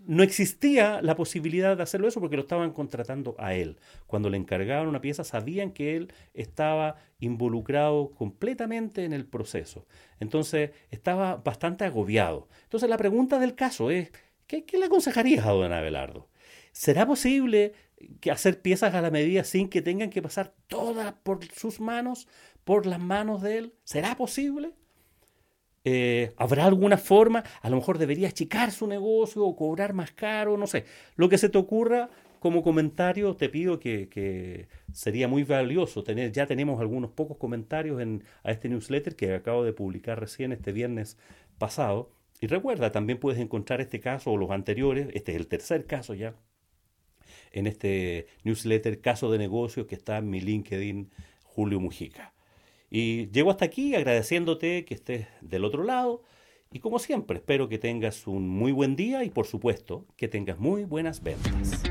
no 0.08 0.24
existía 0.24 1.02
la 1.02 1.15
posibilidad 1.15 1.76
de 1.76 1.84
hacerlo 1.84 2.08
eso 2.08 2.22
porque 2.22 2.38
lo 2.38 2.43
estaban 2.43 2.72
contratando 2.72 3.36
a 3.38 3.54
él. 3.54 3.78
Cuando 4.08 4.30
le 4.30 4.38
encargaban 4.38 4.88
una 4.88 5.02
pieza 5.02 5.26
sabían 5.26 5.72
que 5.72 5.98
él 5.98 6.13
estaba 6.34 6.96
involucrado 7.20 8.12
completamente 8.12 9.04
en 9.04 9.12
el 9.12 9.26
proceso. 9.26 9.86
Entonces 10.22 10.72
estaba 10.91 11.36
bastante 11.36 11.84
agobiado. 11.84 12.48
Entonces 12.63 12.89
la 12.89 12.98
pregunta 12.98 13.38
del 13.38 13.54
caso 13.54 13.91
es, 13.91 14.12
¿qué, 14.48 14.65
le 14.72 14.86
aconsejarías 14.86 15.46
a 15.46 15.52
don 15.52 15.74
Abelardo? 15.74 16.30
¿Será 16.78 17.08
posible 17.08 17.74
que 18.22 18.30
hacer 18.30 18.62
piezas 18.62 18.94
a 18.94 19.02
la 19.02 19.10
medida 19.10 19.44
sin 19.44 19.68
que 19.68 19.82
tengan 19.82 20.12
que 20.12 20.22
pasar 20.22 20.54
todas 20.68 21.12
por 21.24 21.44
sus 21.46 21.80
manos, 21.80 22.28
por 22.63 22.86
las 22.86 23.00
manos 23.00 23.42
de 23.42 23.58
él? 23.58 23.74
¿Será 23.84 24.16
posible? 24.16 24.74
Eh, 25.86 26.34
¿Habrá 26.38 26.66
alguna 26.66 27.00
forma? 27.00 27.44
A 27.63 27.72
lo 27.72 27.78
mejor 27.78 27.98
debería 27.98 28.28
achicar 28.28 28.72
su 28.72 28.86
negocio 28.86 29.44
o 29.44 29.56
cobrar 29.56 29.94
más 29.94 30.12
caro, 30.12 30.56
no 30.56 30.68
sé. 30.68 30.86
Lo 31.16 31.30
que 31.30 31.40
se 31.40 31.50
te 31.50 31.58
ocurra 31.58 32.12
como 32.40 32.62
comentario, 32.62 33.36
te 33.36 33.50
pido 33.50 33.80
que, 33.80 34.68
sería 34.94 35.28
muy 35.28 35.44
valioso 35.44 36.04
tener, 36.04 36.32
ya 36.32 36.46
tenemos 36.46 36.80
algunos 36.80 37.10
pocos 37.10 37.38
comentarios 37.38 38.00
en, 38.02 38.24
a 38.44 38.52
este 38.52 38.70
newsletter 38.70 39.16
que 39.16 39.34
acabo 39.34 39.63
de 39.63 39.74
publicar 39.74 40.20
recién 40.20 40.52
este 40.52 40.72
viernes 40.74 41.18
pasado. 41.58 42.12
Y 42.40 42.46
recuerda, 42.46 42.92
también 42.92 43.20
puedes 43.20 43.40
encontrar 43.42 43.82
este 43.82 44.00
caso 44.00 44.32
o 44.32 44.38
los 44.38 44.52
anteriores, 44.52 45.10
este 45.16 45.32
es 45.32 45.40
el 45.40 45.48
tercer 45.48 45.88
caso 45.88 46.13
ya, 46.13 46.36
en 47.51 47.67
este 47.67 48.27
newsletter 48.43 49.01
Caso 49.01 49.31
de 49.31 49.38
Negocios 49.38 49.88
que 49.88 49.95
está 49.95 50.17
en 50.17 50.29
mi 50.29 50.39
LinkedIn 50.41 51.10
Julio 51.43 51.79
Mujica. 51.79 52.33
Y 52.89 53.29
llego 53.31 53.51
hasta 53.51 53.65
aquí 53.65 53.95
agradeciéndote 53.95 54.86
que 54.86 54.93
estés 54.93 55.27
del 55.41 55.65
otro 55.65 55.83
lado 55.83 56.23
Y 56.71 56.79
como 56.79 56.99
siempre, 56.99 57.38
espero 57.38 57.69
que 57.69 57.79
tengas 57.79 58.27
un 58.27 58.47
muy 58.49 58.71
buen 58.71 58.95
día 58.95 59.23
y 59.23 59.29
por 59.29 59.45
supuesto 59.45 60.05
que 60.17 60.27
tengas 60.27 60.60
muy 60.60 60.83
buenas 60.83 61.23
ventas. 61.23 61.83